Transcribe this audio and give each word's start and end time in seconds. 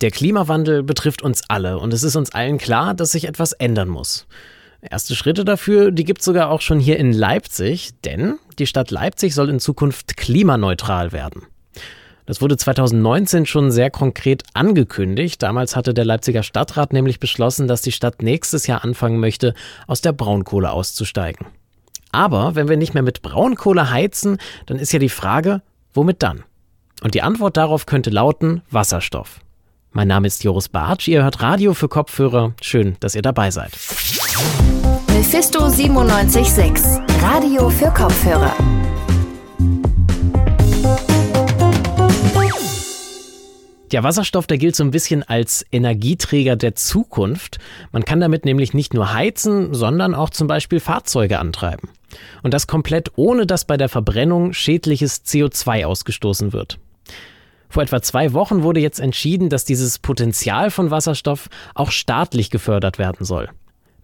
Der 0.00 0.10
Klimawandel 0.10 0.82
betrifft 0.82 1.22
uns 1.22 1.42
alle 1.48 1.78
und 1.78 1.92
es 1.92 2.02
ist 2.02 2.16
uns 2.16 2.32
allen 2.32 2.58
klar, 2.58 2.94
dass 2.94 3.12
sich 3.12 3.26
etwas 3.26 3.52
ändern 3.52 3.88
muss. 3.88 4.26
Erste 4.80 5.16
Schritte 5.16 5.44
dafür, 5.44 5.90
die 5.90 6.04
gibt 6.04 6.20
es 6.20 6.24
sogar 6.24 6.50
auch 6.50 6.60
schon 6.60 6.78
hier 6.78 6.98
in 6.98 7.12
Leipzig, 7.12 7.90
denn 8.04 8.38
die 8.58 8.66
Stadt 8.66 8.90
Leipzig 8.90 9.34
soll 9.34 9.50
in 9.50 9.58
Zukunft 9.58 10.16
klimaneutral 10.16 11.12
werden. 11.12 11.42
Das 12.26 12.42
wurde 12.42 12.56
2019 12.56 13.46
schon 13.46 13.70
sehr 13.70 13.90
konkret 13.90 14.42
angekündigt. 14.52 15.42
Damals 15.42 15.74
hatte 15.74 15.94
der 15.94 16.04
Leipziger 16.04 16.42
Stadtrat 16.42 16.92
nämlich 16.92 17.20
beschlossen, 17.20 17.66
dass 17.66 17.80
die 17.80 17.90
Stadt 17.90 18.22
nächstes 18.22 18.66
Jahr 18.66 18.84
anfangen 18.84 19.18
möchte, 19.18 19.54
aus 19.86 20.02
der 20.02 20.12
Braunkohle 20.12 20.70
auszusteigen. 20.70 21.46
Aber 22.12 22.54
wenn 22.54 22.68
wir 22.68 22.76
nicht 22.76 22.94
mehr 22.94 23.02
mit 23.02 23.22
Braunkohle 23.22 23.90
heizen, 23.90 24.38
dann 24.66 24.78
ist 24.78 24.92
ja 24.92 24.98
die 24.98 25.08
Frage, 25.08 25.62
womit 25.94 26.22
dann? 26.22 26.44
Und 27.02 27.14
die 27.14 27.22
Antwort 27.22 27.56
darauf 27.56 27.86
könnte 27.86 28.10
lauten 28.10 28.62
Wasserstoff. 28.70 29.40
Mein 29.92 30.08
Name 30.08 30.26
ist 30.26 30.44
Joris 30.44 30.68
Bartsch, 30.68 31.08
ihr 31.08 31.22
hört 31.22 31.40
Radio 31.40 31.72
für 31.72 31.88
Kopfhörer. 31.88 32.52
Schön, 32.60 32.96
dass 33.00 33.14
ihr 33.14 33.22
dabei 33.22 33.50
seid. 33.50 33.72
Mephisto 35.08 35.60
976, 35.60 37.00
Radio 37.22 37.70
für 37.70 37.90
Kopfhörer. 37.90 38.54
Der 43.90 44.02
Wasserstoff, 44.02 44.46
der 44.46 44.58
gilt 44.58 44.76
so 44.76 44.84
ein 44.84 44.90
bisschen 44.90 45.22
als 45.22 45.64
Energieträger 45.72 46.56
der 46.56 46.74
Zukunft. 46.74 47.58
Man 47.90 48.04
kann 48.04 48.20
damit 48.20 48.44
nämlich 48.44 48.74
nicht 48.74 48.92
nur 48.92 49.14
heizen, 49.14 49.72
sondern 49.72 50.14
auch 50.14 50.28
zum 50.28 50.46
Beispiel 50.46 50.80
Fahrzeuge 50.80 51.38
antreiben. 51.38 51.88
Und 52.42 52.52
das 52.52 52.66
komplett 52.66 53.12
ohne, 53.16 53.46
dass 53.46 53.64
bei 53.64 53.78
der 53.78 53.88
Verbrennung 53.88 54.52
schädliches 54.52 55.24
CO2 55.24 55.86
ausgestoßen 55.86 56.52
wird. 56.52 56.78
Vor 57.68 57.82
etwa 57.82 58.00
zwei 58.00 58.32
Wochen 58.32 58.62
wurde 58.62 58.80
jetzt 58.80 59.00
entschieden, 59.00 59.48
dass 59.48 59.64
dieses 59.64 59.98
Potenzial 59.98 60.70
von 60.70 60.90
Wasserstoff 60.90 61.48
auch 61.74 61.90
staatlich 61.90 62.50
gefördert 62.50 62.98
werden 62.98 63.24
soll. 63.24 63.48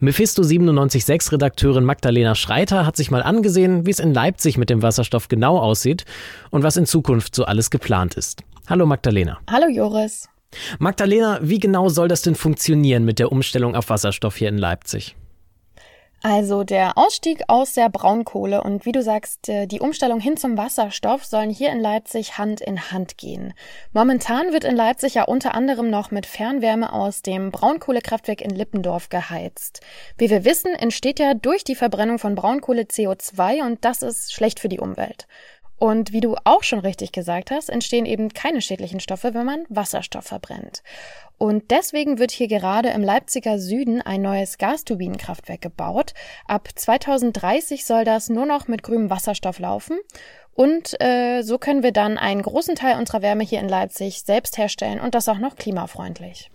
Mephisto 0.01 0.43
976 0.43 1.33
Redakteurin 1.33 1.85
Magdalena 1.85 2.35
Schreiter 2.35 2.85
hat 2.85 2.97
sich 2.97 3.11
mal 3.11 3.23
angesehen, 3.23 3.87
wie 3.87 3.91
es 3.91 4.01
in 4.01 4.13
Leipzig 4.13 4.59
mit 4.59 4.69
dem 4.69 4.83
Wasserstoff 4.83 5.29
genau 5.29 5.59
aussieht 5.59 6.05
und 6.51 6.63
was 6.63 6.77
in 6.77 6.85
Zukunft 6.85 7.35
so 7.35 7.45
alles 7.45 7.71
geplant 7.71 8.15
ist. 8.15 8.43
Hallo 8.69 8.87
Magdalena. 8.87 9.39
Hallo 9.51 9.69
Joris. 9.69 10.29
Magdalena, 10.79 11.39
wie 11.43 11.59
genau 11.59 11.89
soll 11.89 12.09
das 12.09 12.23
denn 12.23 12.35
funktionieren 12.35 13.05
mit 13.05 13.19
der 13.19 13.33
Umstellung 13.33 13.75
auf 13.75 13.89
Wasserstoff 13.89 14.37
hier 14.37 14.49
in 14.49 14.59
Leipzig? 14.59 15.17
Also 16.27 16.65
der 16.65 16.97
Ausstieg 16.97 17.43
aus 17.49 17.75
der 17.75 17.91
Braunkohle 17.91 18.63
und 18.63 18.87
wie 18.87 18.93
du 18.93 19.03
sagst, 19.03 19.47
äh, 19.51 19.67
die 19.67 19.81
Umstellung 19.81 20.21
hin 20.21 20.39
zum 20.39 20.57
Wasserstoff 20.57 21.23
sollen 21.23 21.51
hier 21.51 21.71
in 21.71 21.81
Leipzig 21.81 22.39
Hand 22.39 22.63
in 22.63 22.91
Hand 22.91 23.19
gehen. 23.19 23.53
Momentan 23.93 24.51
wird 24.55 24.65
in 24.65 24.75
Leipzig 24.75 25.17
ja 25.17 25.25
unter 25.25 25.55
anderem 25.55 25.91
noch 25.91 26.11
mit 26.11 26.25
Fernwärme 26.25 26.95
aus 26.95 27.21
dem 27.21 27.51
Braunkohlekraftwerk 27.51 28.41
in 28.41 28.53
Lippendorf 28.53 29.11
geheizt. 29.11 29.83
Wie 30.17 30.31
wir 30.31 30.47
wissen, 30.47 30.75
entsteht 30.75 31.19
ja 31.19 31.35
durch 31.35 31.63
die 31.63 31.75
Verbrennung 31.75 32.19
von 32.19 32.37
Braunkohle 32.37 32.85
CO2 32.85 33.61
und 33.61 33.85
das 33.85 34.01
ist 34.01 34.33
schlecht 34.33 34.61
für 34.61 34.71
die 34.71 34.81
Umwelt. 34.81 35.27
Und 35.85 36.15
wie 36.15 36.23
du 36.23 36.35
auch 36.45 36.63
schon 36.63 36.79
richtig 36.79 37.13
gesagt 37.13 37.51
hast, 37.51 37.69
entstehen 37.69 38.07
eben 38.07 38.31
keine 38.31 38.63
schädlichen 38.63 39.01
Stoffe, 39.01 39.35
wenn 39.35 39.45
man 39.45 39.67
Wasserstoff 39.69 40.25
verbrennt. 40.25 40.83
Und 41.37 41.71
deswegen 41.71 42.19
wird 42.19 42.31
hier 42.31 42.49
gerade 42.49 42.89
im 42.89 43.03
Leipziger 43.03 43.59
Süden 43.59 44.01
ein 44.01 44.23
neues 44.23 44.57
Gasturbinenkraftwerk 44.57 45.61
gebaut. 45.61 46.15
Ab 46.47 46.71
2030 46.75 47.85
soll 47.85 48.05
das 48.05 48.31
nur 48.31 48.47
noch 48.47 48.67
mit 48.67 48.83
grünem 48.83 49.11
Wasserstoff 49.11 49.59
laufen. 49.59 49.99
Und 50.55 50.99
äh, 51.03 51.43
so 51.43 51.59
können 51.59 51.83
wir 51.83 51.93
dann 51.93 52.17
einen 52.17 52.41
großen 52.41 52.77
Teil 52.77 52.97
unserer 52.97 53.21
Wärme 53.21 53.45
hier 53.45 53.61
in 53.61 53.69
Leipzig 53.69 54.23
selbst 54.23 54.57
herstellen 54.57 55.01
und 55.01 55.15
das 55.15 55.29
auch 55.29 55.39
noch 55.39 55.55
klimafreundlich. 55.55 56.51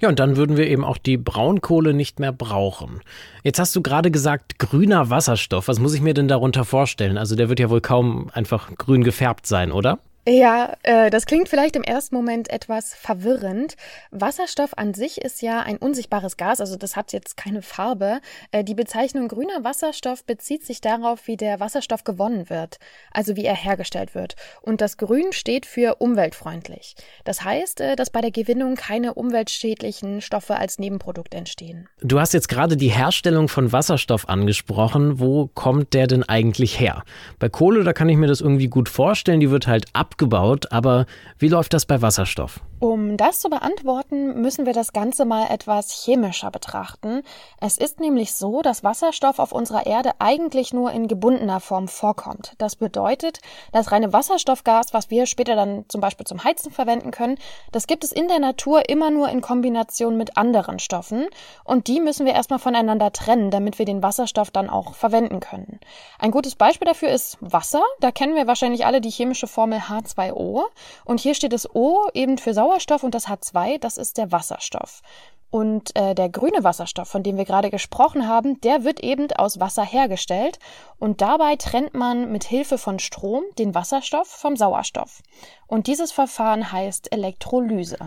Ja, 0.00 0.08
und 0.08 0.18
dann 0.18 0.36
würden 0.36 0.56
wir 0.56 0.66
eben 0.66 0.84
auch 0.84 0.96
die 0.96 1.18
Braunkohle 1.18 1.92
nicht 1.92 2.20
mehr 2.20 2.32
brauchen. 2.32 3.00
Jetzt 3.44 3.58
hast 3.58 3.76
du 3.76 3.82
gerade 3.82 4.10
gesagt, 4.10 4.58
grüner 4.58 5.10
Wasserstoff. 5.10 5.68
Was 5.68 5.78
muss 5.78 5.94
ich 5.94 6.00
mir 6.00 6.14
denn 6.14 6.26
darunter 6.26 6.64
vorstellen? 6.64 7.18
Also 7.18 7.36
der 7.36 7.50
wird 7.50 7.60
ja 7.60 7.68
wohl 7.68 7.82
kaum 7.82 8.30
einfach 8.32 8.70
grün 8.76 9.04
gefärbt 9.04 9.46
sein, 9.46 9.72
oder? 9.72 9.98
Ja, 10.28 10.74
äh, 10.82 11.08
das 11.08 11.24
klingt 11.24 11.48
vielleicht 11.48 11.76
im 11.76 11.82
ersten 11.82 12.14
Moment 12.14 12.50
etwas 12.50 12.94
verwirrend. 12.94 13.76
Wasserstoff 14.10 14.76
an 14.76 14.92
sich 14.92 15.22
ist 15.22 15.40
ja 15.40 15.60
ein 15.60 15.78
unsichtbares 15.78 16.36
Gas, 16.36 16.60
also 16.60 16.76
das 16.76 16.94
hat 16.94 17.14
jetzt 17.14 17.38
keine 17.38 17.62
Farbe. 17.62 18.20
Äh, 18.52 18.62
die 18.62 18.74
Bezeichnung 18.74 19.28
grüner 19.28 19.64
Wasserstoff 19.64 20.24
bezieht 20.24 20.64
sich 20.64 20.82
darauf, 20.82 21.26
wie 21.26 21.38
der 21.38 21.58
Wasserstoff 21.58 22.04
gewonnen 22.04 22.50
wird, 22.50 22.78
also 23.12 23.34
wie 23.34 23.46
er 23.46 23.54
hergestellt 23.54 24.14
wird. 24.14 24.36
Und 24.60 24.82
das 24.82 24.98
Grün 24.98 25.32
steht 25.32 25.64
für 25.64 25.96
umweltfreundlich. 25.96 26.96
Das 27.24 27.42
heißt, 27.42 27.80
äh, 27.80 27.96
dass 27.96 28.10
bei 28.10 28.20
der 28.20 28.30
Gewinnung 28.30 28.74
keine 28.74 29.14
umweltschädlichen 29.14 30.20
Stoffe 30.20 30.56
als 30.56 30.78
Nebenprodukt 30.78 31.34
entstehen. 31.34 31.88
Du 32.02 32.20
hast 32.20 32.34
jetzt 32.34 32.48
gerade 32.48 32.76
die 32.76 32.88
Herstellung 32.88 33.48
von 33.48 33.72
Wasserstoff 33.72 34.28
angesprochen. 34.28 35.18
Wo 35.18 35.46
kommt 35.46 35.94
der 35.94 36.06
denn 36.06 36.24
eigentlich 36.24 36.78
her? 36.78 37.04
Bei 37.38 37.48
Kohle, 37.48 37.84
da 37.84 37.94
kann 37.94 38.10
ich 38.10 38.18
mir 38.18 38.26
das 38.26 38.42
irgendwie 38.42 38.68
gut 38.68 38.90
vorstellen, 38.90 39.40
die 39.40 39.50
wird 39.50 39.66
halt 39.66 39.86
ab 39.94 40.09
abgebaut, 40.10 40.72
aber 40.72 41.06
wie 41.38 41.48
läuft 41.48 41.72
das 41.72 41.86
bei 41.86 42.02
Wasserstoff? 42.02 42.60
Um 42.80 43.18
das 43.18 43.40
zu 43.40 43.50
beantworten, 43.50 44.40
müssen 44.40 44.64
wir 44.64 44.72
das 44.72 44.94
Ganze 44.94 45.26
mal 45.26 45.48
etwas 45.50 45.92
chemischer 45.92 46.50
betrachten. 46.50 47.22
Es 47.60 47.76
ist 47.76 48.00
nämlich 48.00 48.34
so, 48.34 48.62
dass 48.62 48.82
Wasserstoff 48.82 49.38
auf 49.38 49.52
unserer 49.52 49.84
Erde 49.84 50.12
eigentlich 50.18 50.72
nur 50.72 50.90
in 50.90 51.06
gebundener 51.06 51.60
Form 51.60 51.88
vorkommt. 51.88 52.54
Das 52.56 52.76
bedeutet, 52.76 53.40
das 53.72 53.92
reine 53.92 54.14
Wasserstoffgas, 54.14 54.94
was 54.94 55.10
wir 55.10 55.26
später 55.26 55.56
dann 55.56 55.84
zum 55.88 56.00
Beispiel 56.00 56.26
zum 56.26 56.42
Heizen 56.42 56.72
verwenden 56.72 57.10
können, 57.10 57.36
das 57.70 57.86
gibt 57.86 58.02
es 58.02 58.12
in 58.12 58.28
der 58.28 58.38
Natur 58.38 58.88
immer 58.88 59.10
nur 59.10 59.28
in 59.28 59.42
Kombination 59.42 60.16
mit 60.16 60.38
anderen 60.38 60.78
Stoffen 60.78 61.26
und 61.64 61.86
die 61.86 62.00
müssen 62.00 62.24
wir 62.24 62.32
erstmal 62.32 62.58
voneinander 62.58 63.12
trennen, 63.12 63.50
damit 63.50 63.78
wir 63.78 63.84
den 63.84 64.02
Wasserstoff 64.02 64.50
dann 64.50 64.70
auch 64.70 64.94
verwenden 64.94 65.40
können. 65.40 65.80
Ein 66.18 66.30
gutes 66.30 66.54
Beispiel 66.54 66.86
dafür 66.86 67.10
ist 67.10 67.36
Wasser. 67.40 67.82
Da 68.00 68.10
kennen 68.10 68.34
wir 68.34 68.46
wahrscheinlich 68.46 68.86
alle 68.86 69.02
die 69.02 69.10
chemische 69.10 69.46
Formel 69.46 69.90
H2O 70.00 70.64
und 71.04 71.20
hier 71.20 71.34
steht 71.34 71.52
das 71.52 71.74
O 71.74 72.08
eben 72.14 72.38
für 72.38 72.54
Sauerstoff 72.54 73.02
und 73.02 73.14
das 73.14 73.28
H2, 73.28 73.78
das 73.78 73.96
ist 73.96 74.18
der 74.18 74.32
Wasserstoff. 74.32 75.02
Und 75.50 75.96
äh, 75.96 76.14
der 76.14 76.28
grüne 76.28 76.62
Wasserstoff, 76.62 77.08
von 77.08 77.24
dem 77.24 77.36
wir 77.36 77.44
gerade 77.44 77.70
gesprochen 77.70 78.28
haben, 78.28 78.60
der 78.60 78.84
wird 78.84 79.00
eben 79.00 79.32
aus 79.32 79.58
Wasser 79.58 79.84
hergestellt 79.84 80.60
und 80.98 81.20
dabei 81.20 81.56
trennt 81.56 81.92
man 81.92 82.30
mit 82.30 82.44
Hilfe 82.44 82.78
von 82.78 83.00
Strom 83.00 83.42
den 83.58 83.74
Wasserstoff 83.74 84.28
vom 84.28 84.56
Sauerstoff. 84.56 85.22
Und 85.66 85.88
dieses 85.88 86.12
Verfahren 86.12 86.70
heißt 86.70 87.12
Elektrolyse. 87.12 87.98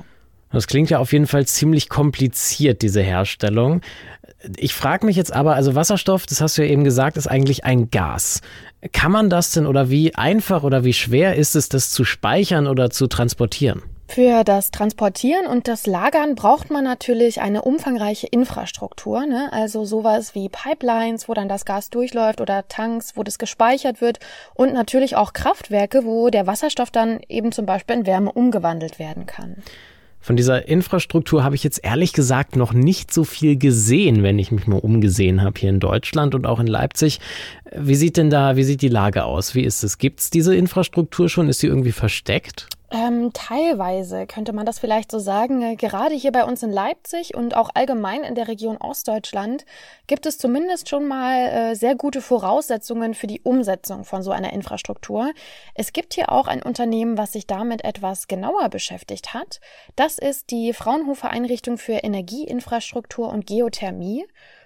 Das 0.53 0.67
klingt 0.67 0.89
ja 0.91 0.99
auf 0.99 1.11
jeden 1.11 1.27
Fall 1.27 1.45
ziemlich 1.45 1.89
kompliziert, 1.89 2.83
diese 2.83 3.01
Herstellung. 3.01 3.81
Ich 4.55 4.73
frage 4.73 5.05
mich 5.05 5.15
jetzt 5.15 5.33
aber, 5.33 5.55
also 5.55 5.73
Wasserstoff, 5.75 6.25
das 6.25 6.41
hast 6.41 6.57
du 6.57 6.63
ja 6.63 6.69
eben 6.69 6.83
gesagt, 6.83 7.17
ist 7.17 7.27
eigentlich 7.27 7.65
ein 7.65 7.89
Gas. 7.89 8.41
Kann 8.91 9.11
man 9.11 9.29
das 9.29 9.51
denn 9.51 9.65
oder 9.65 9.89
wie 9.89 10.15
einfach 10.15 10.63
oder 10.63 10.83
wie 10.83 10.93
schwer 10.93 11.35
ist 11.35 11.55
es, 11.55 11.69
das 11.69 11.89
zu 11.89 12.05
speichern 12.05 12.67
oder 12.67 12.89
zu 12.89 13.07
transportieren? 13.07 13.81
Für 14.07 14.43
das 14.43 14.69
Transportieren 14.69 15.47
und 15.47 15.67
das 15.67 15.87
Lagern 15.87 16.35
braucht 16.35 16.69
man 16.69 16.83
natürlich 16.83 17.41
eine 17.41 17.63
umfangreiche 17.63 18.27
Infrastruktur, 18.27 19.25
ne? 19.25 19.51
also 19.51 19.85
sowas 19.85 20.35
wie 20.35 20.49
Pipelines, 20.49 21.27
wo 21.27 21.33
dann 21.33 21.49
das 21.49 21.65
Gas 21.65 21.89
durchläuft 21.89 22.39
oder 22.39 22.67
Tanks, 22.67 23.13
wo 23.15 23.23
das 23.23 23.39
gespeichert 23.39 24.01
wird 24.01 24.19
und 24.53 24.73
natürlich 24.73 25.15
auch 25.15 25.33
Kraftwerke, 25.33 26.03
wo 26.03 26.29
der 26.29 26.45
Wasserstoff 26.45 26.91
dann 26.91 27.21
eben 27.27 27.51
zum 27.51 27.65
Beispiel 27.65 27.95
in 27.95 28.05
Wärme 28.05 28.31
umgewandelt 28.31 28.99
werden 28.99 29.25
kann. 29.25 29.63
Von 30.23 30.37
dieser 30.37 30.69
Infrastruktur 30.69 31.43
habe 31.43 31.55
ich 31.55 31.65
jetzt 31.65 31.83
ehrlich 31.83 32.13
gesagt 32.13 32.55
noch 32.55 32.71
nicht 32.71 33.13
so 33.13 33.25
viel 33.25 33.57
gesehen, 33.57 34.23
wenn 34.23 34.39
ich 34.39 34.53
mich 34.53 34.67
mal 34.67 34.79
umgesehen 34.79 35.41
habe 35.41 35.59
hier 35.59 35.69
in 35.69 35.81
Deutschland 35.81 36.33
und 36.33 36.47
auch 36.47 36.61
in 36.61 36.67
Leipzig. 36.67 37.19
Wie 37.75 37.95
sieht 37.95 38.15
denn 38.15 38.29
da, 38.29 38.55
wie 38.55 38.63
sieht 38.63 38.81
die 38.81 38.87
Lage 38.87 39.25
aus? 39.25 39.53
Wie 39.53 39.63
ist 39.63 39.83
es? 39.83 39.97
Gibt 39.97 40.21
es 40.21 40.29
diese 40.29 40.55
Infrastruktur 40.55 41.27
schon? 41.27 41.49
Ist 41.49 41.59
sie 41.59 41.67
irgendwie 41.67 41.91
versteckt? 41.91 42.69
Ähm, 42.93 43.33
teilweise 43.33 44.27
könnte 44.27 44.53
man 44.53 44.67
das 44.67 44.77
vielleicht 44.77 45.09
so 45.09 45.17
sagen. 45.17 45.63
Äh, 45.63 45.75
gerade 45.75 46.13
hier 46.13 46.31
bei 46.31 46.45
uns 46.45 46.61
in 46.61 46.71
Leipzig 46.71 47.33
und 47.33 47.57
auch 47.57 47.71
allgemein 47.73 48.23
in 48.23 48.35
der 48.35 48.47
Region 48.47 48.77
Ostdeutschland 48.77 49.65
gibt 50.05 50.27
es 50.27 50.37
zumindest 50.37 50.89
schon 50.89 51.07
mal 51.07 51.47
äh, 51.47 51.75
sehr 51.75 51.95
gute 51.95 52.21
Voraussetzungen 52.21 53.15
für 53.15 53.25
die 53.25 53.41
Umsetzung 53.41 54.05
von 54.05 54.21
so 54.21 54.29
einer 54.29 54.53
Infrastruktur. 54.53 55.31
Es 55.73 55.91
gibt 55.91 56.13
hier 56.13 56.31
auch 56.31 56.45
ein 56.47 56.61
Unternehmen, 56.61 57.17
was 57.17 57.31
sich 57.33 57.47
damit 57.47 57.83
etwas 57.83 58.27
genauer 58.27 58.69
beschäftigt 58.69 59.33
hat. 59.33 59.59
Das 59.95 60.19
ist 60.19 60.51
die 60.51 60.71
Fraunhofer 60.71 61.31
Einrichtung 61.31 61.79
für 61.79 61.93
Energieinfrastruktur 61.93 63.27
und 63.29 63.47
Geothermie 63.47 64.23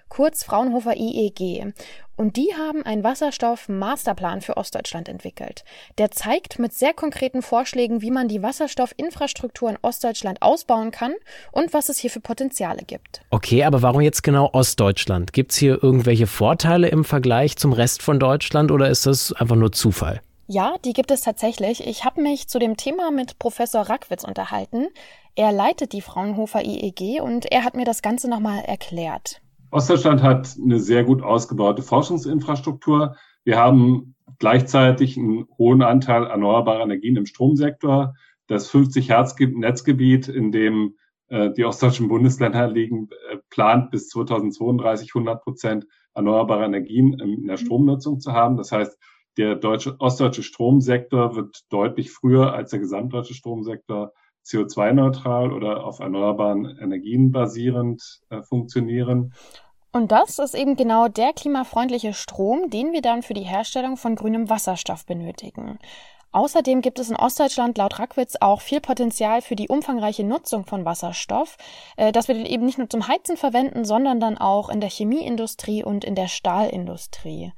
kurz 0.08 0.44
Fraunhofer 0.44 0.96
IEG. 0.96 1.72
Und 2.16 2.36
die 2.36 2.52
haben 2.56 2.84
einen 2.84 3.04
Wasserstoff-Masterplan 3.04 4.40
für 4.40 4.56
Ostdeutschland 4.56 5.08
entwickelt. 5.08 5.64
Der 5.98 6.10
zeigt 6.10 6.58
mit 6.58 6.72
sehr 6.72 6.92
konkreten 6.92 7.42
Vorschlägen, 7.42 8.02
wie 8.02 8.10
man 8.10 8.26
die 8.26 8.42
Wasserstoffinfrastruktur 8.42 9.70
in 9.70 9.78
Ostdeutschland 9.82 10.42
ausbauen 10.42 10.90
kann 10.90 11.14
und 11.52 11.72
was 11.72 11.88
es 11.88 11.98
hier 11.98 12.10
für 12.10 12.20
Potenziale 12.20 12.82
gibt. 12.84 13.20
Okay, 13.30 13.62
aber 13.62 13.82
warum 13.82 14.00
jetzt 14.00 14.22
genau 14.24 14.50
Ostdeutschland? 14.52 15.32
Gibt 15.32 15.52
es 15.52 15.58
hier 15.58 15.80
irgendwelche 15.80 16.26
Vorteile 16.26 16.88
im 16.88 17.04
Vergleich 17.04 17.56
zum 17.56 17.72
Rest 17.72 18.02
von 18.02 18.18
Deutschland 18.18 18.72
oder 18.72 18.88
ist 18.88 19.06
das 19.06 19.32
einfach 19.32 19.56
nur 19.56 19.70
Zufall? 19.70 20.20
Ja, 20.48 20.76
die 20.84 20.94
gibt 20.94 21.10
es 21.10 21.20
tatsächlich. 21.20 21.86
Ich 21.86 22.04
habe 22.04 22.22
mich 22.22 22.48
zu 22.48 22.58
dem 22.58 22.76
Thema 22.76 23.10
mit 23.10 23.38
Professor 23.38 23.82
Rackwitz 23.82 24.24
unterhalten. 24.24 24.88
Er 25.36 25.52
leitet 25.52 25.92
die 25.92 26.00
Fraunhofer 26.00 26.64
IEG 26.64 27.20
und 27.20 27.52
er 27.52 27.64
hat 27.64 27.76
mir 27.76 27.84
das 27.84 28.02
Ganze 28.02 28.28
nochmal 28.28 28.64
erklärt. 28.64 29.40
Ostdeutschland 29.70 30.22
hat 30.22 30.56
eine 30.62 30.80
sehr 30.80 31.04
gut 31.04 31.22
ausgebaute 31.22 31.82
Forschungsinfrastruktur. 31.82 33.16
Wir 33.44 33.58
haben 33.58 34.14
gleichzeitig 34.38 35.16
einen 35.16 35.46
hohen 35.58 35.82
Anteil 35.82 36.24
erneuerbarer 36.26 36.82
Energien 36.82 37.16
im 37.16 37.26
Stromsektor. 37.26 38.14
Das 38.46 38.68
50 38.68 39.10
Hertz 39.10 39.36
Netzgebiet, 39.38 40.28
in 40.28 40.52
dem 40.52 40.96
äh, 41.28 41.50
die 41.52 41.64
ostdeutschen 41.64 42.08
Bundesländer 42.08 42.68
liegen, 42.68 43.08
äh, 43.30 43.38
plant 43.50 43.90
bis 43.90 44.08
2032 44.08 45.10
100 45.14 45.42
Prozent 45.42 45.86
erneuerbare 46.14 46.64
Energien 46.64 47.18
in 47.18 47.46
der 47.46 47.58
Stromnutzung 47.58 48.20
zu 48.20 48.32
haben. 48.32 48.56
Das 48.56 48.72
heißt, 48.72 48.98
der 49.36 49.54
deutsche, 49.54 49.96
ostdeutsche 50.00 50.42
Stromsektor 50.42 51.36
wird 51.36 51.60
deutlich 51.70 52.10
früher 52.10 52.52
als 52.54 52.70
der 52.70 52.80
gesamtdeutsche 52.80 53.34
Stromsektor 53.34 54.12
CO2-neutral 54.48 55.52
oder 55.52 55.84
auf 55.84 56.00
erneuerbaren 56.00 56.78
Energien 56.80 57.30
basierend 57.30 58.22
äh, 58.30 58.42
funktionieren. 58.42 59.34
Und 59.92 60.12
das 60.12 60.38
ist 60.38 60.54
eben 60.54 60.76
genau 60.76 61.08
der 61.08 61.32
klimafreundliche 61.32 62.12
Strom, 62.12 62.70
den 62.70 62.92
wir 62.92 63.02
dann 63.02 63.22
für 63.22 63.34
die 63.34 63.42
Herstellung 63.42 63.96
von 63.96 64.16
grünem 64.16 64.50
Wasserstoff 64.50 65.06
benötigen. 65.06 65.78
Außerdem 66.30 66.82
gibt 66.82 66.98
es 66.98 67.08
in 67.08 67.16
Ostdeutschland 67.16 67.78
laut 67.78 67.98
Rackwitz 67.98 68.36
auch 68.40 68.60
viel 68.60 68.80
Potenzial 68.80 69.40
für 69.40 69.56
die 69.56 69.68
umfangreiche 69.68 70.24
Nutzung 70.24 70.66
von 70.66 70.84
Wasserstoff, 70.84 71.56
äh, 71.96 72.12
das 72.12 72.28
wir 72.28 72.36
eben 72.36 72.66
nicht 72.66 72.78
nur 72.78 72.90
zum 72.90 73.08
Heizen 73.08 73.36
verwenden, 73.36 73.84
sondern 73.84 74.20
dann 74.20 74.36
auch 74.36 74.68
in 74.68 74.80
der 74.80 74.90
Chemieindustrie 74.90 75.82
und 75.82 76.04
in 76.04 76.14
der 76.14 76.28
Stahlindustrie. 76.28 77.52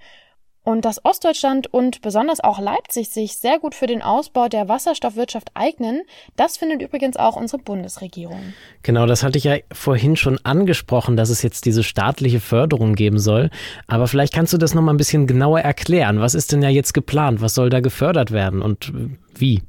Und 0.62 0.84
dass 0.84 1.04
Ostdeutschland 1.04 1.72
und 1.72 2.02
besonders 2.02 2.40
auch 2.40 2.58
Leipzig 2.58 3.08
sich 3.08 3.38
sehr 3.38 3.58
gut 3.58 3.74
für 3.74 3.86
den 3.86 4.02
Ausbau 4.02 4.48
der 4.48 4.68
Wasserstoffwirtschaft 4.68 5.50
eignen, 5.54 6.02
das 6.36 6.58
findet 6.58 6.82
übrigens 6.82 7.16
auch 7.16 7.36
unsere 7.36 7.62
Bundesregierung. 7.62 8.52
Genau, 8.82 9.06
das 9.06 9.22
hatte 9.22 9.38
ich 9.38 9.44
ja 9.44 9.56
vorhin 9.72 10.16
schon 10.16 10.38
angesprochen, 10.44 11.16
dass 11.16 11.30
es 11.30 11.42
jetzt 11.42 11.64
diese 11.64 11.82
staatliche 11.82 12.40
Förderung 12.40 12.94
geben 12.94 13.18
soll. 13.18 13.50
Aber 13.86 14.06
vielleicht 14.06 14.34
kannst 14.34 14.52
du 14.52 14.58
das 14.58 14.74
noch 14.74 14.82
mal 14.82 14.92
ein 14.92 14.98
bisschen 14.98 15.26
genauer 15.26 15.60
erklären. 15.60 16.20
Was 16.20 16.34
ist 16.34 16.52
denn 16.52 16.62
ja 16.62 16.68
jetzt 16.68 16.92
geplant? 16.92 17.40
Was 17.40 17.54
soll 17.54 17.70
da 17.70 17.80
gefördert 17.80 18.30
werden 18.30 18.60
und 18.60 18.92
wie? 19.34 19.62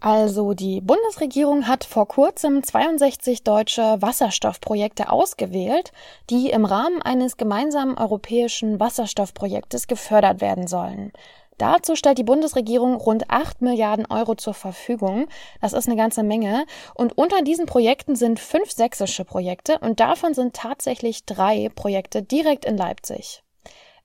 Also 0.00 0.54
die 0.54 0.80
Bundesregierung 0.80 1.66
hat 1.66 1.82
vor 1.82 2.06
kurzem 2.06 2.62
62 2.62 3.42
deutsche 3.42 4.00
Wasserstoffprojekte 4.00 5.10
ausgewählt, 5.10 5.92
die 6.30 6.50
im 6.50 6.64
Rahmen 6.64 7.02
eines 7.02 7.36
gemeinsamen 7.36 7.98
europäischen 7.98 8.78
Wasserstoffprojektes 8.78 9.88
gefördert 9.88 10.40
werden 10.40 10.68
sollen. 10.68 11.12
Dazu 11.58 11.96
stellt 11.96 12.18
die 12.18 12.24
Bundesregierung 12.24 12.94
rund 12.94 13.28
8 13.28 13.60
Milliarden 13.60 14.06
Euro 14.06 14.36
zur 14.36 14.54
Verfügung. 14.54 15.26
Das 15.60 15.72
ist 15.72 15.88
eine 15.88 15.96
ganze 15.96 16.22
Menge. 16.22 16.64
Und 16.94 17.18
unter 17.18 17.42
diesen 17.42 17.66
Projekten 17.66 18.14
sind 18.14 18.38
fünf 18.38 18.70
sächsische 18.70 19.24
Projekte 19.24 19.80
und 19.80 19.98
davon 19.98 20.34
sind 20.34 20.54
tatsächlich 20.54 21.24
drei 21.26 21.68
Projekte 21.74 22.22
direkt 22.22 22.64
in 22.64 22.76
Leipzig. 22.76 23.42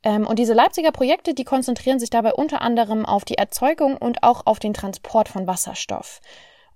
Ähm, 0.03 0.27
und 0.27 0.39
diese 0.39 0.53
Leipziger 0.53 0.91
Projekte, 0.91 1.33
die 1.33 1.45
konzentrieren 1.45 2.00
sich 2.00 2.09
dabei 2.09 2.33
unter 2.33 2.61
anderem 2.61 3.05
auf 3.05 3.25
die 3.25 3.38
Erzeugung 3.38 3.97
und 3.97 4.23
auch 4.23 4.45
auf 4.45 4.59
den 4.59 4.73
Transport 4.73 5.29
von 5.29 5.47
Wasserstoff. 5.47 6.21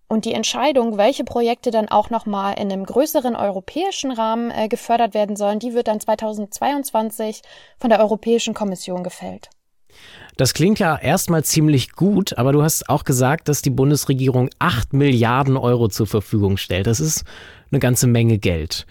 Und 0.10 0.24
die 0.24 0.34
Entscheidung, 0.34 0.98
welche 0.98 1.26
Projekte 1.26 1.70
dann 1.70 1.90
auch 1.90 2.10
nochmal 2.10 2.54
in 2.58 2.72
einem 2.72 2.86
größeren 2.86 3.36
europäischen 3.36 4.12
Rahmen 4.12 4.52
äh, 4.52 4.70
gefördert 4.70 5.14
werden 5.14 5.36
sollen, 5.36 5.60
die 5.60 5.74
wird 5.74 5.90
dann 5.90 6.00
2022 6.00 7.42
von 7.78 7.90
der 7.90 8.00
Europäischen 8.00 8.54
Kommission 8.54 9.04
gefällt. 9.04 9.50
Das 10.38 10.54
klingt 10.54 10.80
ja 10.80 10.96
erstmal 10.96 11.44
ziemlich 11.44 11.94
gut, 11.94 12.38
aber 12.38 12.54
du 12.54 12.62
hast 12.62 12.90
auch 12.90 13.04
gesagt, 13.04 13.50
dass 13.50 13.62
die 13.62 13.72
Bundesregierung 13.72 14.50
8 14.60 14.94
Milliarden 14.94 15.58
Euro 15.58 15.90
zur 15.90 16.08
Verfügung 16.08 16.58
stellt. 16.58 16.88
Das 16.88 17.00
ist 17.00 17.26
eine 17.72 17.80
ganze 17.80 18.08
Menge 18.08 18.38
Geld. 18.38 18.86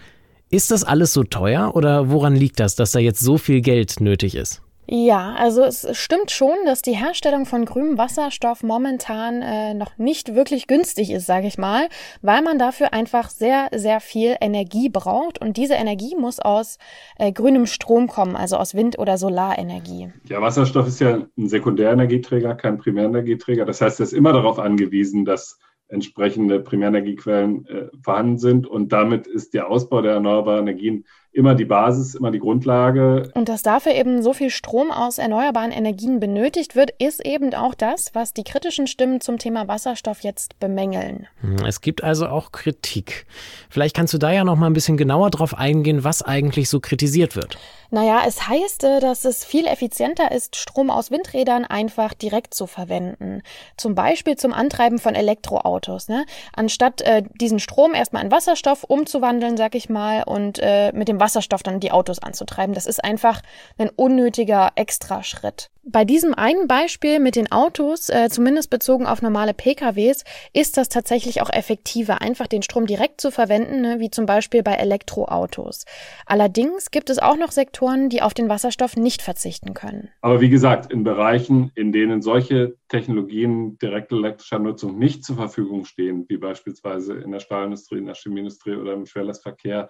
Ist 0.49 0.71
das 0.71 0.85
alles 0.85 1.11
so 1.11 1.23
teuer 1.23 1.75
oder 1.75 2.09
woran 2.09 2.33
liegt 2.33 2.61
das, 2.61 2.75
dass 2.75 2.91
da 2.91 2.99
jetzt 2.99 3.19
so 3.19 3.37
viel 3.37 3.59
Geld 3.59 3.99
nötig 3.99 4.33
ist? 4.35 4.61
Ja, 4.89 5.35
also 5.37 5.63
es 5.63 5.85
stimmt 5.97 6.31
schon, 6.31 6.55
dass 6.65 6.81
die 6.81 6.95
Herstellung 6.95 7.45
von 7.45 7.65
grünem 7.65 7.97
Wasserstoff 7.97 8.63
momentan 8.63 9.41
äh, 9.41 9.73
noch 9.73 9.97
nicht 9.97 10.33
wirklich 10.33 10.67
günstig 10.67 11.11
ist, 11.11 11.25
sage 11.25 11.47
ich 11.47 11.57
mal, 11.57 11.89
weil 12.21 12.41
man 12.41 12.57
dafür 12.57 12.93
einfach 12.93 13.29
sehr, 13.29 13.67
sehr 13.75 13.99
viel 13.99 14.37
Energie 14.39 14.87
braucht 14.87 15.41
und 15.41 15.57
diese 15.57 15.73
Energie 15.73 16.15
muss 16.15 16.39
aus 16.39 16.77
äh, 17.17 17.33
grünem 17.33 17.65
Strom 17.65 18.07
kommen, 18.07 18.37
also 18.37 18.55
aus 18.55 18.75
Wind- 18.75 18.97
oder 18.97 19.17
Solarenergie. 19.17 20.13
Ja, 20.29 20.41
Wasserstoff 20.41 20.87
ist 20.87 21.01
ja 21.01 21.27
ein 21.37 21.49
Sekundärenergieträger, 21.49 22.55
kein 22.55 22.77
Primärenergieträger. 22.77 23.65
Das 23.65 23.81
heißt, 23.81 23.99
er 23.99 24.05
ist 24.05 24.13
immer 24.13 24.31
darauf 24.31 24.57
angewiesen, 24.57 25.25
dass 25.25 25.59
entsprechende 25.89 26.59
Primärenergiequellen 26.59 27.65
äh, 27.67 27.87
vorhanden 28.01 28.37
sind. 28.37 28.67
Und 28.67 28.91
damit 28.91 29.27
ist 29.27 29.53
der 29.53 29.69
Ausbau 29.69 30.01
der 30.01 30.13
erneuerbaren 30.13 30.67
Energien 30.67 31.05
immer 31.31 31.55
die 31.55 31.65
Basis, 31.65 32.15
immer 32.15 32.31
die 32.31 32.39
Grundlage. 32.39 33.29
Und 33.35 33.47
dass 33.47 33.61
dafür 33.61 33.93
eben 33.93 34.23
so 34.23 34.33
viel 34.33 34.49
Strom 34.49 34.91
aus 34.91 35.17
erneuerbaren 35.19 35.71
Energien 35.71 36.19
benötigt 36.19 36.75
wird, 36.75 36.91
ist 36.99 37.25
eben 37.25 37.53
auch 37.53 37.75
das, 37.75 38.13
was 38.13 38.33
die 38.33 38.43
kritischen 38.43 38.87
Stimmen 38.87 39.21
zum 39.21 39.37
Thema 39.37 39.67
Wasserstoff 39.67 40.21
jetzt 40.21 40.59
bemängeln. 40.59 41.27
Hm, 41.41 41.65
es 41.65 41.81
gibt 41.81 42.03
also 42.03 42.27
auch 42.27 42.51
Kritik. 42.51 43.27
Vielleicht 43.69 43.95
kannst 43.95 44.13
du 44.13 44.17
da 44.17 44.31
ja 44.31 44.43
noch 44.43 44.55
mal 44.55 44.67
ein 44.67 44.73
bisschen 44.73 44.97
genauer 44.97 45.29
drauf 45.29 45.55
eingehen, 45.57 46.03
was 46.03 46.23
eigentlich 46.23 46.69
so 46.69 46.79
kritisiert 46.79 47.35
wird. 47.35 47.57
Naja, 47.89 48.23
es 48.27 48.47
heißt, 48.47 48.83
äh, 48.83 48.99
dass 48.99 49.23
es 49.23 49.45
viel 49.45 49.65
effizienter 49.65 50.31
ist, 50.31 50.55
Strom 50.55 50.89
aus 50.89 51.09
Windrädern 51.11 51.63
einfach 51.63 52.13
direkt 52.13 52.53
zu 52.53 52.67
verwenden. 52.67 53.43
Zum 53.77 53.95
Beispiel 53.95 54.35
zum 54.35 54.53
Antreiben 54.53 54.99
von 54.99 55.15
Elektroautos. 55.15 56.09
Ne? 56.09 56.25
Anstatt 56.53 57.01
äh, 57.01 57.23
diesen 57.39 57.59
Strom 57.59 57.93
erstmal 57.93 58.25
in 58.25 58.31
Wasserstoff 58.31 58.83
umzuwandeln, 58.83 59.55
sag 59.55 59.75
ich 59.75 59.89
mal, 59.89 60.23
und 60.23 60.59
äh, 60.59 60.91
mit 60.93 61.07
dem 61.17 61.19
Wasserstoff 61.19 61.63
dann 61.63 61.79
die 61.79 61.91
Autos 61.91 62.19
anzutreiben. 62.19 62.73
Das 62.73 62.85
ist 62.85 63.03
einfach 63.03 63.41
ein 63.77 63.89
unnötiger 63.95 64.71
Extraschritt. 64.75 65.69
Bei 65.89 66.03
diesem 66.03 66.33
einen 66.33 66.67
Beispiel 66.67 67.19
mit 67.19 67.37
den 67.37 67.49
Autos, 67.49 68.09
äh, 68.09 68.27
zumindest 68.29 68.69
bezogen 68.69 69.05
auf 69.05 69.21
normale 69.21 69.53
PKWs, 69.53 70.25
ist 70.51 70.75
das 70.75 70.89
tatsächlich 70.89 71.41
auch 71.41 71.49
effektiver, 71.49 72.21
einfach 72.21 72.47
den 72.47 72.61
Strom 72.61 72.87
direkt 72.87 73.21
zu 73.21 73.31
verwenden, 73.31 73.79
ne, 73.79 73.99
wie 73.99 74.11
zum 74.11 74.25
Beispiel 74.25 74.63
bei 74.63 74.73
Elektroautos. 74.73 75.85
Allerdings 76.25 76.91
gibt 76.91 77.09
es 77.09 77.19
auch 77.19 77.37
noch 77.37 77.51
Sektoren, 77.51 78.09
die 78.09 78.21
auf 78.21 78.33
den 78.33 78.49
Wasserstoff 78.49 78.97
nicht 78.97 79.21
verzichten 79.21 79.73
können. 79.73 80.09
Aber 80.19 80.41
wie 80.41 80.49
gesagt, 80.49 80.91
in 80.91 81.05
Bereichen, 81.05 81.71
in 81.73 81.93
denen 81.93 82.21
solche 82.21 82.75
Technologien 82.89 83.77
direkt 83.77 84.11
elektrischer 84.11 84.59
Nutzung 84.59 84.99
nicht 84.99 85.23
zur 85.23 85.37
Verfügung 85.37 85.85
stehen, 85.85 86.25
wie 86.27 86.37
beispielsweise 86.37 87.13
in 87.13 87.31
der 87.31 87.39
Stahlindustrie, 87.39 87.99
in 87.99 88.07
der 88.07 88.15
Chemieindustrie 88.15 88.75
oder 88.75 88.91
im 88.91 89.05
Schwerlastverkehr, 89.05 89.89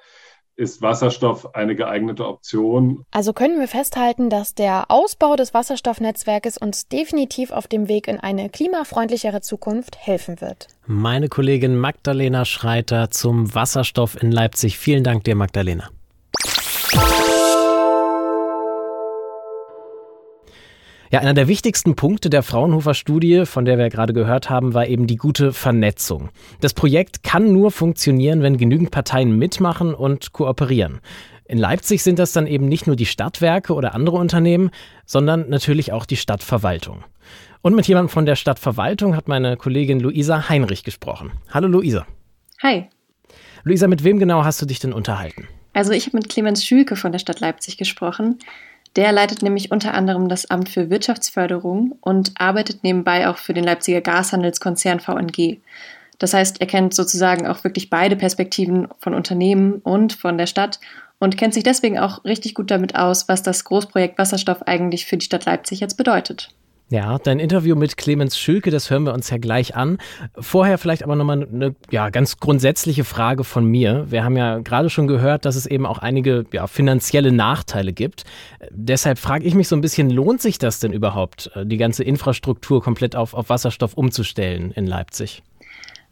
ist 0.57 0.81
Wasserstoff 0.81 1.55
eine 1.55 1.75
geeignete 1.75 2.27
Option. 2.27 3.03
Also 3.11 3.31
können 3.31 3.59
wir 3.59 3.67
festhalten, 3.67 4.29
dass 4.29 4.55
der 4.55 4.89
Ausbau 4.89 5.35
des 5.35 5.53
Wasserstoffnetzwerkes 5.53 6.57
uns 6.57 6.87
definitiv 6.87 7.51
auf 7.51 7.67
dem 7.67 7.87
Weg 7.87 8.07
in 8.07 8.19
eine 8.19 8.49
klimafreundlichere 8.49 9.41
Zukunft 9.41 9.97
helfen 9.97 10.41
wird. 10.41 10.67
Meine 10.85 11.29
Kollegin 11.29 11.77
Magdalena 11.77 12.43
Schreiter 12.43 13.11
zum 13.11 13.53
Wasserstoff 13.53 14.21
in 14.21 14.31
Leipzig. 14.31 14.77
Vielen 14.77 15.03
Dank 15.03 15.23
dir, 15.23 15.35
Magdalena. 15.35 15.89
Ja, 21.09 21.21
einer 21.21 21.33
der 21.33 21.47
wichtigsten 21.47 21.95
Punkte 21.95 22.29
der 22.29 22.43
Fraunhofer 22.43 22.93
Studie, 22.93 23.45
von 23.45 23.63
der 23.63 23.77
wir 23.77 23.89
gerade 23.89 24.11
gehört 24.11 24.49
haben, 24.49 24.73
war 24.73 24.87
eben 24.87 25.07
die 25.07 25.15
gute 25.15 25.53
Vernetzung. 25.53 26.29
Das 26.59 26.73
Projekt 26.73 27.23
kann 27.23 27.53
nur 27.53 27.71
funktionieren, 27.71 28.41
wenn 28.41 28.57
genügend 28.57 28.91
Parteien 28.91 29.37
mitmachen 29.37 29.93
und 29.93 30.33
kooperieren. 30.33 30.99
In 31.45 31.59
Leipzig 31.59 32.03
sind 32.03 32.19
das 32.19 32.33
dann 32.33 32.45
eben 32.45 32.67
nicht 32.67 32.87
nur 32.87 32.97
die 32.97 33.05
Stadtwerke 33.05 33.73
oder 33.73 33.95
andere 33.95 34.17
Unternehmen, 34.17 34.69
sondern 35.05 35.47
natürlich 35.49 35.93
auch 35.93 36.05
die 36.05 36.17
Stadtverwaltung. 36.17 37.05
Und 37.61 37.73
mit 37.73 37.87
jemandem 37.87 38.09
von 38.09 38.25
der 38.25 38.35
Stadtverwaltung 38.35 39.15
hat 39.15 39.29
meine 39.29 39.55
Kollegin 39.55 40.01
Luisa 40.01 40.49
Heinrich 40.49 40.83
gesprochen. 40.83 41.31
Hallo 41.51 41.69
Luisa. 41.69 42.05
Hi. 42.61 42.89
Luisa, 43.63 43.87
mit 43.87 44.03
wem 44.03 44.19
genau 44.19 44.43
hast 44.43 44.61
du 44.61 44.65
dich 44.65 44.79
denn 44.79 44.91
unterhalten? 44.91 45.47
Also 45.71 45.93
ich 45.93 46.07
habe 46.07 46.17
mit 46.17 46.27
Clemens 46.27 46.65
Schülke 46.65 46.97
von 46.97 47.13
der 47.13 47.19
Stadt 47.19 47.39
Leipzig 47.39 47.77
gesprochen. 47.77 48.39
Der 48.97 49.11
leitet 49.11 49.43
nämlich 49.43 49.71
unter 49.71 49.93
anderem 49.93 50.27
das 50.27 50.49
Amt 50.49 50.69
für 50.69 50.89
Wirtschaftsförderung 50.89 51.95
und 52.01 52.31
arbeitet 52.39 52.83
nebenbei 52.83 53.29
auch 53.29 53.37
für 53.37 53.53
den 53.53 53.63
Leipziger 53.63 54.01
Gashandelskonzern 54.01 54.99
VNG. 54.99 55.59
Das 56.17 56.33
heißt, 56.33 56.59
er 56.59 56.67
kennt 56.67 56.95
sozusagen 56.95 57.45
auch 57.45 57.63
wirklich 57.63 57.91
beide 57.91 58.15
Perspektiven 58.15 58.87
von 58.97 59.13
Unternehmen 59.13 59.73
und 59.83 60.13
von 60.13 60.39
der 60.39 60.47
Stadt 60.47 60.79
und 61.19 61.37
kennt 61.37 61.53
sich 61.53 61.63
deswegen 61.63 61.99
auch 61.99 62.25
richtig 62.25 62.55
gut 62.55 62.71
damit 62.71 62.95
aus, 62.95 63.29
was 63.29 63.43
das 63.43 63.63
Großprojekt 63.65 64.17
Wasserstoff 64.17 64.63
eigentlich 64.63 65.05
für 65.05 65.17
die 65.17 65.25
Stadt 65.25 65.45
Leipzig 65.45 65.79
jetzt 65.79 65.95
bedeutet. 65.95 66.49
Ja, 66.89 67.17
dein 67.17 67.39
Interview 67.39 67.75
mit 67.75 67.97
Clemens 67.97 68.39
Schülke, 68.39 68.71
das 68.71 68.89
hören 68.89 69.03
wir 69.03 69.13
uns 69.13 69.29
ja 69.29 69.37
gleich 69.37 69.75
an. 69.75 69.97
Vorher 70.39 70.77
vielleicht 70.77 71.03
aber 71.03 71.17
nochmal 71.17 71.45
eine 71.45 71.75
ja, 71.91 72.09
ganz 72.09 72.37
grundsätzliche 72.37 73.03
Frage 73.03 73.43
von 73.43 73.65
mir. 73.65 74.09
Wir 74.09 74.23
haben 74.23 74.37
ja 74.37 74.59
gerade 74.59 74.89
schon 74.89 75.05
gehört, 75.05 75.43
dass 75.43 75.57
es 75.57 75.65
eben 75.65 75.85
auch 75.85 75.97
einige 75.97 76.45
ja, 76.53 76.65
finanzielle 76.65 77.33
Nachteile 77.33 77.91
gibt. 77.91 78.23
Deshalb 78.71 79.19
frage 79.19 79.43
ich 79.43 79.53
mich 79.53 79.67
so 79.67 79.75
ein 79.75 79.81
bisschen, 79.81 80.09
lohnt 80.09 80.41
sich 80.41 80.59
das 80.59 80.79
denn 80.79 80.93
überhaupt, 80.93 81.51
äh, 81.55 81.65
die 81.65 81.75
ganze 81.75 82.05
Infrastruktur 82.05 82.81
komplett 82.81 83.17
auf, 83.17 83.33
auf 83.33 83.49
Wasserstoff 83.49 83.95
umzustellen 83.95 84.71
in 84.71 84.87
Leipzig? 84.87 85.43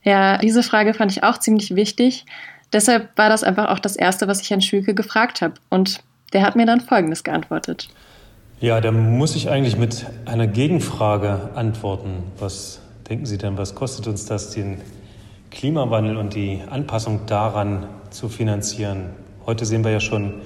Ja, 0.03 0.37
diese 0.39 0.61
Frage 0.61 0.93
fand 0.93 1.09
ich 1.13 1.23
auch 1.23 1.37
ziemlich 1.37 1.77
wichtig. 1.77 2.25
Deshalb 2.73 3.17
war 3.17 3.29
das 3.29 3.43
einfach 3.43 3.69
auch 3.69 3.79
das 3.79 3.95
Erste, 3.95 4.27
was 4.27 4.41
ich 4.41 4.49
Herrn 4.49 4.61
Schülke 4.61 4.93
gefragt 4.93 5.39
habe. 5.39 5.53
Und 5.69 6.03
der 6.33 6.41
hat 6.41 6.57
mir 6.57 6.65
dann 6.65 6.81
Folgendes 6.81 7.23
geantwortet. 7.23 7.87
Ja, 8.65 8.81
da 8.81 8.91
muss 8.91 9.35
ich 9.35 9.47
eigentlich 9.51 9.77
mit 9.77 10.07
einer 10.25 10.47
Gegenfrage 10.47 11.51
antworten. 11.53 12.23
Was 12.39 12.81
denken 13.07 13.27
Sie 13.27 13.37
denn, 13.37 13.59
was 13.59 13.75
kostet 13.75 14.07
uns 14.07 14.25
das, 14.25 14.49
den 14.49 14.81
Klimawandel 15.51 16.17
und 16.17 16.33
die 16.33 16.61
Anpassung 16.67 17.27
daran 17.27 17.85
zu 18.09 18.27
finanzieren? 18.27 19.11
Heute 19.45 19.67
sehen 19.67 19.83
wir 19.83 19.91
ja 19.91 19.99
schon 19.99 20.41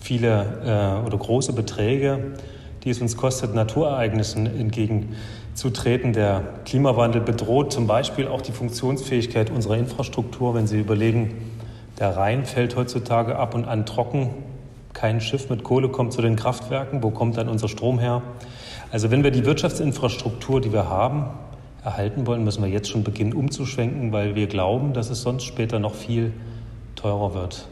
viele 0.00 1.02
äh, 1.02 1.04
oder 1.04 1.18
große 1.18 1.54
Beträge, 1.54 2.36
die 2.84 2.90
es 2.90 3.00
uns 3.00 3.16
kostet, 3.16 3.52
Naturereignissen 3.52 4.46
entgegenzutreten. 4.46 6.12
Der 6.12 6.44
Klimawandel 6.66 7.20
bedroht 7.20 7.72
zum 7.72 7.88
Beispiel 7.88 8.28
auch 8.28 8.42
die 8.42 8.52
Funktionsfähigkeit 8.52 9.50
unserer 9.50 9.76
Infrastruktur. 9.76 10.54
Wenn 10.54 10.68
Sie 10.68 10.78
überlegen, 10.78 11.34
der 11.98 12.16
Rhein 12.16 12.44
fällt 12.46 12.76
heutzutage 12.76 13.34
ab 13.34 13.56
und 13.56 13.64
an 13.64 13.86
trocken 13.86 14.45
kein 14.96 15.20
Schiff 15.20 15.50
mit 15.50 15.62
Kohle 15.62 15.90
kommt 15.90 16.14
zu 16.14 16.22
den 16.22 16.36
Kraftwerken. 16.36 17.02
Wo 17.02 17.10
kommt 17.10 17.36
dann 17.36 17.50
unser 17.50 17.68
Strom 17.68 17.98
her? 17.98 18.22
Also 18.90 19.10
wenn 19.10 19.22
wir 19.22 19.30
die 19.30 19.44
Wirtschaftsinfrastruktur, 19.44 20.62
die 20.62 20.72
wir 20.72 20.88
haben, 20.88 21.26
erhalten 21.84 22.26
wollen, 22.26 22.44
müssen 22.44 22.62
wir 22.64 22.70
jetzt 22.70 22.88
schon 22.88 23.04
beginnen 23.04 23.34
umzuschwenken, 23.34 24.10
weil 24.12 24.34
wir 24.34 24.46
glauben, 24.46 24.94
dass 24.94 25.10
es 25.10 25.20
sonst 25.20 25.44
später 25.44 25.78
noch 25.78 25.94
viel 25.94 26.32
teurer 26.94 27.34
wird. 27.34 27.68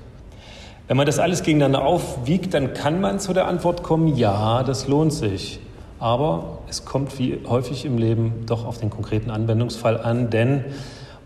Wenn 0.86 0.98
man 0.98 1.06
das 1.06 1.18
alles 1.18 1.42
gegeneinander 1.42 1.86
aufwiegt, 1.86 2.52
dann 2.52 2.74
kann 2.74 3.00
man 3.00 3.18
zu 3.18 3.32
der 3.32 3.48
Antwort 3.48 3.82
kommen, 3.82 4.14
ja, 4.16 4.62
das 4.62 4.86
lohnt 4.86 5.14
sich. 5.14 5.60
Aber 5.98 6.58
es 6.68 6.84
kommt 6.84 7.18
wie 7.18 7.40
häufig 7.48 7.86
im 7.86 7.96
Leben 7.96 8.44
doch 8.44 8.66
auf 8.66 8.76
den 8.76 8.90
konkreten 8.90 9.30
Anwendungsfall 9.30 9.98
an, 9.98 10.28
denn 10.28 10.62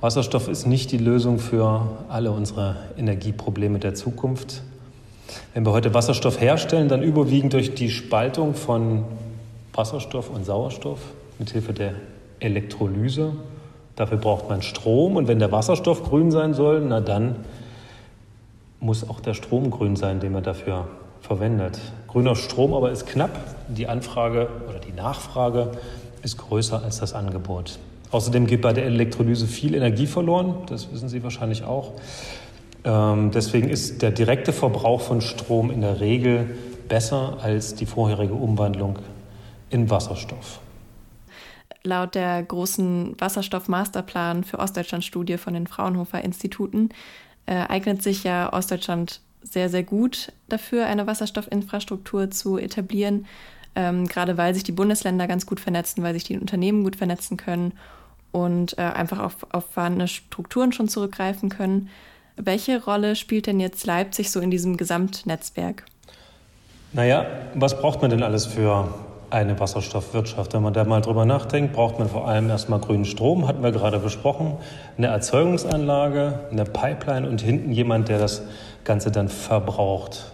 Wasserstoff 0.00 0.46
ist 0.46 0.64
nicht 0.64 0.92
die 0.92 0.98
Lösung 0.98 1.40
für 1.40 1.88
alle 2.08 2.30
unsere 2.30 2.76
Energieprobleme 2.96 3.80
der 3.80 3.94
Zukunft. 3.94 4.62
Wenn 5.54 5.64
wir 5.64 5.72
heute 5.72 5.94
Wasserstoff 5.94 6.40
herstellen, 6.40 6.88
dann 6.88 7.02
überwiegend 7.02 7.52
durch 7.52 7.74
die 7.74 7.90
Spaltung 7.90 8.54
von 8.54 9.04
Wasserstoff 9.72 10.30
und 10.30 10.44
Sauerstoff 10.44 11.00
mithilfe 11.38 11.72
der 11.72 11.94
Elektrolyse. 12.40 13.32
Dafür 13.96 14.18
braucht 14.18 14.48
man 14.48 14.62
Strom 14.62 15.16
und 15.16 15.28
wenn 15.28 15.38
der 15.38 15.52
Wasserstoff 15.52 16.04
grün 16.04 16.30
sein 16.30 16.54
soll, 16.54 16.80
na 16.80 17.00
dann 17.00 17.36
muss 18.80 19.08
auch 19.08 19.20
der 19.20 19.34
Strom 19.34 19.70
grün 19.70 19.96
sein, 19.96 20.20
den 20.20 20.32
man 20.32 20.42
dafür 20.42 20.86
verwendet. 21.20 21.78
Grüner 22.06 22.36
Strom 22.36 22.74
aber 22.74 22.90
ist 22.90 23.06
knapp. 23.06 23.30
Die 23.68 23.86
Anfrage 23.86 24.48
oder 24.68 24.78
die 24.78 24.92
Nachfrage 24.92 25.72
ist 26.22 26.38
größer 26.38 26.82
als 26.82 27.00
das 27.00 27.12
Angebot. 27.12 27.78
Außerdem 28.10 28.46
geht 28.46 28.62
bei 28.62 28.72
der 28.72 28.86
Elektrolyse 28.86 29.46
viel 29.46 29.74
Energie 29.74 30.06
verloren, 30.06 30.54
das 30.66 30.90
wissen 30.92 31.08
Sie 31.08 31.22
wahrscheinlich 31.22 31.64
auch. 31.64 31.92
Ähm, 32.88 33.30
deswegen 33.30 33.68
ist 33.68 34.00
der 34.00 34.10
direkte 34.10 34.54
Verbrauch 34.54 35.02
von 35.02 35.20
Strom 35.20 35.70
in 35.70 35.82
der 35.82 36.00
Regel 36.00 36.56
besser 36.88 37.36
als 37.42 37.74
die 37.74 37.84
vorherige 37.84 38.32
Umwandlung 38.32 38.98
in 39.68 39.90
Wasserstoff. 39.90 40.60
Laut 41.84 42.14
der 42.14 42.42
großen 42.42 43.14
Wasserstoff-Masterplan 43.18 44.42
für 44.42 44.58
Ostdeutschland-Studie 44.58 45.36
von 45.36 45.52
den 45.52 45.66
Fraunhofer 45.66 46.24
Instituten 46.24 46.88
äh, 47.44 47.56
eignet 47.68 48.02
sich 48.02 48.24
ja 48.24 48.52
Ostdeutschland 48.54 49.20
sehr, 49.42 49.68
sehr 49.68 49.82
gut 49.82 50.32
dafür, 50.48 50.86
eine 50.86 51.06
Wasserstoffinfrastruktur 51.06 52.30
zu 52.30 52.56
etablieren, 52.56 53.26
ähm, 53.74 54.06
gerade 54.08 54.38
weil 54.38 54.54
sich 54.54 54.64
die 54.64 54.72
Bundesländer 54.72 55.26
ganz 55.26 55.44
gut 55.44 55.60
vernetzen, 55.60 56.02
weil 56.02 56.14
sich 56.14 56.24
die 56.24 56.38
Unternehmen 56.38 56.84
gut 56.84 56.96
vernetzen 56.96 57.36
können 57.36 57.72
und 58.32 58.78
äh, 58.78 58.82
einfach 58.82 59.18
auf, 59.18 59.46
auf 59.52 59.66
vorhandene 59.72 60.08
Strukturen 60.08 60.72
schon 60.72 60.88
zurückgreifen 60.88 61.50
können. 61.50 61.90
Welche 62.40 62.84
Rolle 62.84 63.16
spielt 63.16 63.48
denn 63.48 63.58
jetzt 63.58 63.84
Leipzig 63.84 64.30
so 64.30 64.38
in 64.38 64.50
diesem 64.50 64.76
Gesamtnetzwerk? 64.76 65.84
Naja, 66.92 67.26
was 67.54 67.80
braucht 67.80 68.00
man 68.00 68.10
denn 68.10 68.22
alles 68.22 68.46
für 68.46 68.88
eine 69.30 69.58
Wasserstoffwirtschaft? 69.58 70.54
Wenn 70.54 70.62
man 70.62 70.72
da 70.72 70.84
mal 70.84 71.00
drüber 71.00 71.24
nachdenkt, 71.24 71.72
braucht 71.72 71.98
man 71.98 72.08
vor 72.08 72.28
allem 72.28 72.48
erstmal 72.48 72.78
grünen 72.78 73.04
Strom, 73.04 73.48
hatten 73.48 73.62
wir 73.62 73.72
gerade 73.72 73.98
besprochen, 73.98 74.56
eine 74.96 75.08
Erzeugungsanlage, 75.08 76.38
eine 76.52 76.64
Pipeline 76.64 77.28
und 77.28 77.40
hinten 77.40 77.72
jemand, 77.72 78.08
der 78.08 78.20
das 78.20 78.42
Ganze 78.84 79.10
dann 79.10 79.28
verbraucht. 79.28 80.32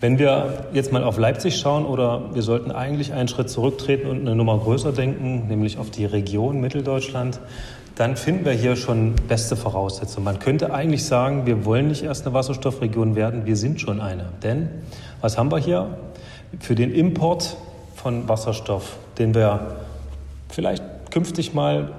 Wenn 0.00 0.18
wir 0.18 0.66
jetzt 0.74 0.92
mal 0.92 1.02
auf 1.02 1.16
Leipzig 1.16 1.56
schauen 1.56 1.86
oder 1.86 2.34
wir 2.34 2.42
sollten 2.42 2.72
eigentlich 2.72 3.12
einen 3.12 3.28
Schritt 3.28 3.48
zurücktreten 3.48 4.08
und 4.08 4.20
eine 4.20 4.34
Nummer 4.34 4.58
größer 4.58 4.92
denken, 4.92 5.46
nämlich 5.48 5.78
auf 5.78 5.90
die 5.90 6.04
Region 6.04 6.60
Mitteldeutschland, 6.60 7.40
dann 7.96 8.16
finden 8.16 8.44
wir 8.44 8.52
hier 8.52 8.76
schon 8.76 9.14
beste 9.28 9.56
Voraussetzungen. 9.56 10.24
Man 10.24 10.38
könnte 10.38 10.72
eigentlich 10.72 11.04
sagen, 11.04 11.46
wir 11.46 11.64
wollen 11.64 11.88
nicht 11.88 12.02
erst 12.02 12.26
eine 12.26 12.34
Wasserstoffregion 12.34 13.16
werden, 13.16 13.44
wir 13.44 13.56
sind 13.56 13.80
schon 13.80 14.00
eine. 14.00 14.26
Denn 14.42 14.68
was 15.20 15.36
haben 15.36 15.50
wir 15.50 15.58
hier? 15.58 15.88
Für 16.60 16.74
den 16.74 16.92
Import 16.92 17.56
von 17.94 18.28
Wasserstoff, 18.28 18.96
den 19.18 19.34
wir 19.34 19.76
vielleicht 20.48 20.82
künftig 21.10 21.54
mal 21.54 21.92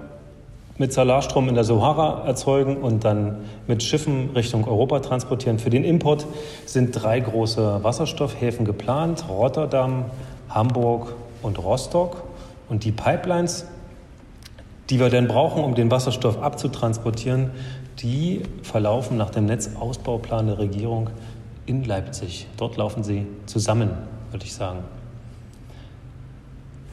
mit 0.77 0.91
Solarstrom 0.91 1.49
in 1.49 1.55
der 1.55 1.63
Sahara 1.63 2.25
erzeugen 2.25 2.77
und 2.77 3.05
dann 3.05 3.37
mit 3.67 3.83
Schiffen 3.83 4.31
Richtung 4.35 4.67
Europa 4.67 4.99
transportieren. 4.99 5.59
Für 5.59 5.69
den 5.69 5.83
Import 5.83 6.25
sind 6.65 6.91
drei 6.91 7.19
große 7.19 7.83
Wasserstoffhäfen 7.83 8.65
geplant, 8.65 9.25
Rotterdam, 9.29 10.05
Hamburg 10.49 11.13
und 11.43 11.63
Rostock. 11.63 12.23
Und 12.69 12.85
die 12.85 12.91
Pipelines 12.91 13.67
die 14.89 14.99
wir 14.99 15.09
dann 15.09 15.27
brauchen, 15.27 15.63
um 15.63 15.75
den 15.75 15.91
Wasserstoff 15.91 16.41
abzutransportieren, 16.41 17.51
die 17.99 18.43
verlaufen 18.63 19.17
nach 19.17 19.29
dem 19.29 19.45
Netzausbauplan 19.45 20.47
der 20.47 20.59
Regierung 20.59 21.09
in 21.65 21.83
Leipzig. 21.83 22.47
Dort 22.57 22.77
laufen 22.77 23.03
sie 23.03 23.25
zusammen, 23.45 23.91
würde 24.31 24.45
ich 24.45 24.53
sagen. 24.53 24.79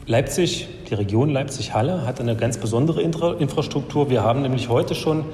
Leipzig, 0.07 0.69
die 0.89 0.95
Region 0.95 1.31
Leipzig-Halle, 1.31 2.07
hat 2.07 2.21
eine 2.21 2.37
ganz 2.37 2.59
besondere 2.59 3.03
Infrastruktur. 3.03 4.11
Wir 4.11 4.23
haben 4.25 4.43
nämlich 4.43 4.69
heute 4.69 4.95
schon 4.95 5.25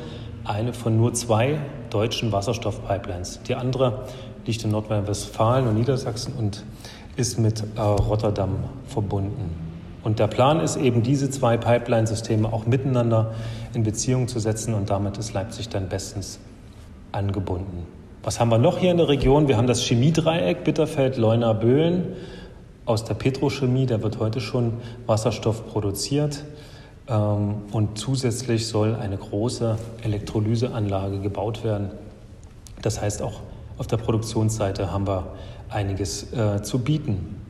eine 0.44 0.72
von 0.72 0.96
nur 0.96 1.14
zwei 1.14 1.58
deutschen 1.90 2.32
Wasserstoffpipelines. 2.32 3.40
Die 3.48 3.54
andere 3.54 4.06
liegt 4.44 4.64
in 4.64 4.70
Nordrhein-Westfalen 4.70 5.66
und 5.66 5.74
Niedersachsen 5.76 6.34
und 6.34 6.64
ist 7.16 7.38
mit 7.38 7.64
äh, 7.76 7.80
Rotterdam 7.80 8.64
verbunden. 8.86 9.65
Und 10.06 10.20
der 10.20 10.28
Plan 10.28 10.60
ist 10.60 10.76
eben, 10.76 11.02
diese 11.02 11.30
zwei 11.30 11.56
Pipeline-Systeme 11.56 12.52
auch 12.52 12.64
miteinander 12.64 13.34
in 13.74 13.82
Beziehung 13.82 14.28
zu 14.28 14.38
setzen 14.38 14.72
und 14.72 14.88
damit 14.88 15.18
ist 15.18 15.32
Leipzig 15.32 15.68
dann 15.68 15.88
bestens 15.88 16.38
angebunden. 17.10 17.84
Was 18.22 18.38
haben 18.38 18.48
wir 18.48 18.58
noch 18.58 18.78
hier 18.78 18.92
in 18.92 18.98
der 18.98 19.08
Region? 19.08 19.48
Wir 19.48 19.56
haben 19.56 19.66
das 19.66 19.82
Chemiedreieck 19.82 20.62
Bitterfeld, 20.62 21.16
Leuna, 21.16 21.54
Böhlen 21.54 22.12
aus 22.84 23.02
der 23.02 23.14
Petrochemie. 23.14 23.86
Da 23.86 24.00
wird 24.00 24.20
heute 24.20 24.40
schon 24.40 24.74
Wasserstoff 25.06 25.66
produziert. 25.66 26.44
Ähm, 27.08 27.62
und 27.72 27.98
zusätzlich 27.98 28.68
soll 28.68 28.94
eine 28.94 29.16
große 29.16 29.76
Elektrolyseanlage 30.04 31.18
gebaut 31.18 31.64
werden. 31.64 31.90
Das 32.80 33.02
heißt, 33.02 33.22
auch 33.22 33.40
auf 33.76 33.88
der 33.88 33.96
Produktionsseite 33.96 34.92
haben 34.92 35.08
wir 35.08 35.32
einiges 35.68 36.32
äh, 36.32 36.62
zu 36.62 36.78
bieten. 36.78 37.45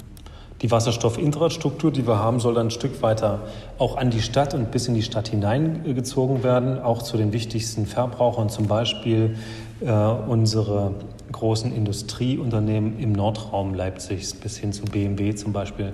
Die 0.63 0.71
Wasserstoffinfrastruktur, 0.71 1.91
die 1.91 2.07
wir 2.07 2.19
haben, 2.19 2.41
soll 2.41 2.55
dann 2.55 2.69
ein 2.69 2.71
Stück 2.71 3.03
weiter 3.03 3.41
auch 3.79 3.97
an 3.97 4.11
die 4.11 4.23
Stadt 4.23 4.55
und 4.55 4.71
bis 4.71 4.89
in 4.89 4.95
die 4.95 5.03
Stadt 5.03 5.29
hineingezogen 5.29 6.43
werden, 6.43 6.81
auch 6.81 7.03
zu 7.03 7.19
den 7.19 7.33
wichtigsten 7.33 7.85
Verbrauchern, 7.85 8.49
zum 8.49 8.67
Beispiel 8.67 9.37
äh, 9.81 9.91
unsere 9.93 10.95
großen 11.31 11.75
Industrieunternehmen 11.75 12.99
im 12.99 13.13
Nordraum 13.13 13.75
Leipzigs 13.75 14.33
bis 14.33 14.57
hin 14.57 14.73
zu 14.73 14.85
BMW 14.85 15.35
zum 15.35 15.53
Beispiel, 15.53 15.93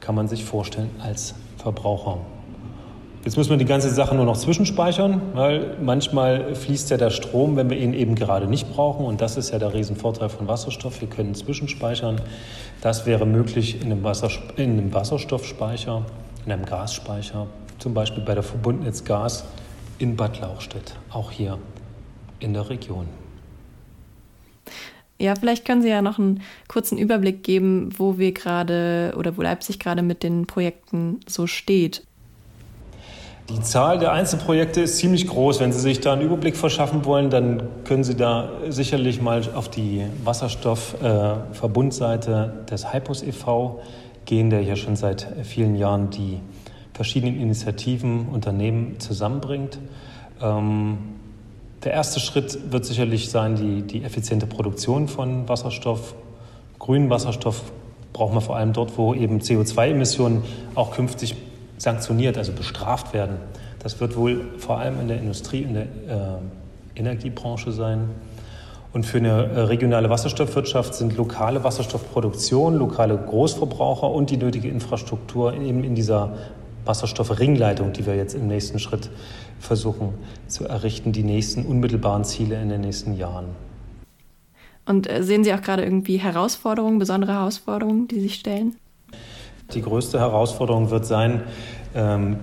kann 0.00 0.14
man 0.14 0.28
sich 0.28 0.44
vorstellen 0.44 0.90
als 1.02 1.34
Verbraucher. 1.56 2.18
Jetzt 3.24 3.38
müssen 3.38 3.48
wir 3.48 3.56
die 3.56 3.64
ganze 3.64 3.88
Sache 3.88 4.14
nur 4.14 4.26
noch 4.26 4.36
zwischenspeichern, 4.36 5.22
weil 5.32 5.78
manchmal 5.80 6.54
fließt 6.54 6.90
ja 6.90 6.98
der 6.98 7.08
Strom, 7.08 7.56
wenn 7.56 7.70
wir 7.70 7.78
ihn 7.78 7.94
eben 7.94 8.16
gerade 8.16 8.46
nicht 8.46 8.70
brauchen. 8.70 9.06
Und 9.06 9.22
das 9.22 9.38
ist 9.38 9.50
ja 9.50 9.58
der 9.58 9.72
Riesenvorteil 9.72 10.28
von 10.28 10.46
Wasserstoff. 10.46 11.00
Wir 11.00 11.08
können 11.08 11.34
zwischenspeichern. 11.34 12.20
Das 12.82 13.06
wäre 13.06 13.24
möglich 13.24 13.80
in 13.80 13.90
einem, 13.90 14.04
Wasser, 14.04 14.28
in 14.56 14.72
einem 14.72 14.92
Wasserstoffspeicher, 14.92 16.04
in 16.44 16.52
einem 16.52 16.66
Gasspeicher, 16.66 17.46
zum 17.78 17.94
Beispiel 17.94 18.22
bei 18.22 18.34
der 18.34 18.42
Verbundnetz 18.42 19.04
Gas 19.04 19.44
in 19.98 20.16
Bad 20.16 20.42
Lauchstädt, 20.42 20.94
auch 21.08 21.30
hier 21.30 21.56
in 22.40 22.52
der 22.52 22.68
Region. 22.68 23.06
Ja, 25.18 25.34
vielleicht 25.34 25.64
können 25.64 25.80
Sie 25.80 25.88
ja 25.88 26.02
noch 26.02 26.18
einen 26.18 26.42
kurzen 26.68 26.98
Überblick 26.98 27.42
geben, 27.42 27.88
wo 27.96 28.18
wir 28.18 28.32
gerade 28.32 29.14
oder 29.16 29.38
wo 29.38 29.42
Leipzig 29.42 29.78
gerade 29.78 30.02
mit 30.02 30.22
den 30.22 30.46
Projekten 30.46 31.20
so 31.26 31.46
steht. 31.46 32.02
Die 33.50 33.60
Zahl 33.60 33.98
der 33.98 34.12
Einzelprojekte 34.12 34.80
ist 34.80 34.96
ziemlich 34.96 35.26
groß. 35.26 35.60
Wenn 35.60 35.70
Sie 35.70 35.78
sich 35.78 36.00
da 36.00 36.14
einen 36.14 36.22
Überblick 36.22 36.56
verschaffen 36.56 37.04
wollen, 37.04 37.28
dann 37.28 37.64
können 37.84 38.02
Sie 38.02 38.14
da 38.14 38.48
sicherlich 38.70 39.20
mal 39.20 39.42
auf 39.54 39.68
die 39.68 40.02
Wasserstoffverbundseite 40.24 42.64
des 42.70 42.94
Hypos 42.94 43.22
e.V. 43.22 43.82
gehen, 44.24 44.48
der 44.48 44.62
ja 44.62 44.76
schon 44.76 44.96
seit 44.96 45.28
vielen 45.42 45.76
Jahren 45.76 46.08
die 46.08 46.40
verschiedenen 46.94 47.38
Initiativen, 47.38 48.28
Unternehmen 48.32 48.98
zusammenbringt. 48.98 49.78
Ähm, 50.40 50.96
der 51.82 51.92
erste 51.92 52.20
Schritt 52.20 52.72
wird 52.72 52.86
sicherlich 52.86 53.28
sein, 53.28 53.56
die, 53.56 53.82
die 53.82 54.04
effiziente 54.04 54.46
Produktion 54.46 55.06
von 55.06 55.50
Wasserstoff. 55.50 56.14
Grünen 56.78 57.10
Wasserstoff 57.10 57.60
braucht 58.14 58.32
man 58.32 58.42
vor 58.42 58.56
allem 58.56 58.72
dort, 58.72 58.96
wo 58.96 59.12
eben 59.12 59.40
CO2-Emissionen 59.40 60.44
auch 60.74 60.92
künftig 60.92 61.36
sanktioniert, 61.84 62.36
also 62.36 62.52
bestraft 62.52 63.14
werden. 63.14 63.36
Das 63.78 64.00
wird 64.00 64.16
wohl 64.16 64.40
vor 64.58 64.78
allem 64.78 65.00
in 65.00 65.08
der 65.08 65.18
Industrie, 65.18 65.62
in 65.62 65.74
der 65.74 65.82
äh, 65.84 66.98
Energiebranche 66.98 67.70
sein. 67.70 68.08
Und 68.92 69.04
für 69.04 69.18
eine 69.18 69.44
äh, 69.44 69.60
regionale 69.60 70.08
Wasserstoffwirtschaft 70.08 70.94
sind 70.94 71.16
lokale 71.16 71.62
Wasserstoffproduktion, 71.62 72.76
lokale 72.76 73.16
Großverbraucher 73.16 74.10
und 74.10 74.30
die 74.30 74.36
nötige 74.36 74.68
Infrastruktur 74.68 75.54
eben 75.54 75.84
in 75.84 75.94
dieser 75.94 76.34
Wasserstoffringleitung, 76.84 77.92
die 77.92 78.06
wir 78.06 78.14
jetzt 78.14 78.34
im 78.34 78.46
nächsten 78.46 78.78
Schritt 78.78 79.10
versuchen 79.58 80.14
zu 80.46 80.66
errichten, 80.66 81.12
die 81.12 81.22
nächsten 81.22 81.66
unmittelbaren 81.66 82.24
Ziele 82.24 82.60
in 82.60 82.68
den 82.68 82.82
nächsten 82.82 83.16
Jahren. 83.16 83.46
Und 84.86 85.10
äh, 85.10 85.22
sehen 85.22 85.44
Sie 85.44 85.52
auch 85.52 85.62
gerade 85.62 85.82
irgendwie 85.82 86.18
Herausforderungen, 86.18 86.98
besondere 86.98 87.32
Herausforderungen, 87.32 88.06
die 88.08 88.20
sich 88.20 88.34
stellen? 88.34 88.76
Die 89.74 89.82
größte 89.82 90.20
Herausforderung 90.20 90.90
wird 90.90 91.06
sein, 91.06 91.42
ähm, 91.94 92.38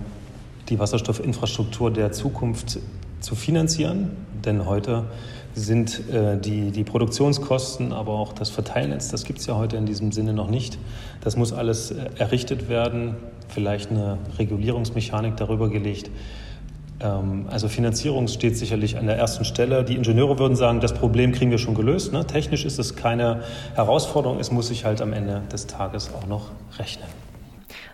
die 0.69 0.79
Wasserstoffinfrastruktur 0.79 1.91
der 1.91 2.11
Zukunft 2.11 2.79
zu 3.19 3.35
finanzieren. 3.35 4.11
Denn 4.43 4.65
heute 4.65 5.05
sind 5.53 6.09
äh, 6.09 6.37
die, 6.37 6.71
die 6.71 6.83
Produktionskosten, 6.83 7.93
aber 7.93 8.13
auch 8.13 8.33
das 8.33 8.49
Verteilnetz, 8.49 9.09
das 9.09 9.25
gibt 9.25 9.39
es 9.39 9.45
ja 9.45 9.55
heute 9.55 9.77
in 9.77 9.85
diesem 9.85 10.11
Sinne 10.11 10.33
noch 10.33 10.49
nicht. 10.49 10.77
Das 11.21 11.35
muss 11.35 11.53
alles 11.53 11.91
äh, 11.91 12.09
errichtet 12.17 12.69
werden, 12.69 13.15
vielleicht 13.49 13.91
eine 13.91 14.17
Regulierungsmechanik 14.37 15.37
darüber 15.37 15.69
gelegt. 15.69 16.09
Ähm, 17.01 17.45
also 17.49 17.67
Finanzierung 17.67 18.27
steht 18.27 18.57
sicherlich 18.57 18.97
an 18.97 19.07
der 19.07 19.17
ersten 19.17 19.45
Stelle. 19.45 19.83
Die 19.83 19.95
Ingenieure 19.95 20.37
würden 20.39 20.55
sagen, 20.55 20.79
das 20.79 20.93
Problem 20.93 21.31
kriegen 21.31 21.51
wir 21.51 21.57
schon 21.57 21.75
gelöst. 21.75 22.13
Ne? 22.13 22.25
Technisch 22.25 22.65
ist 22.65 22.79
es 22.79 22.95
keine 22.95 23.43
Herausforderung, 23.75 24.39
es 24.39 24.51
muss 24.51 24.67
sich 24.67 24.85
halt 24.85 25.01
am 25.01 25.13
Ende 25.13 25.41
des 25.51 25.67
Tages 25.67 26.11
auch 26.13 26.27
noch 26.27 26.51
rechnen. 26.77 27.07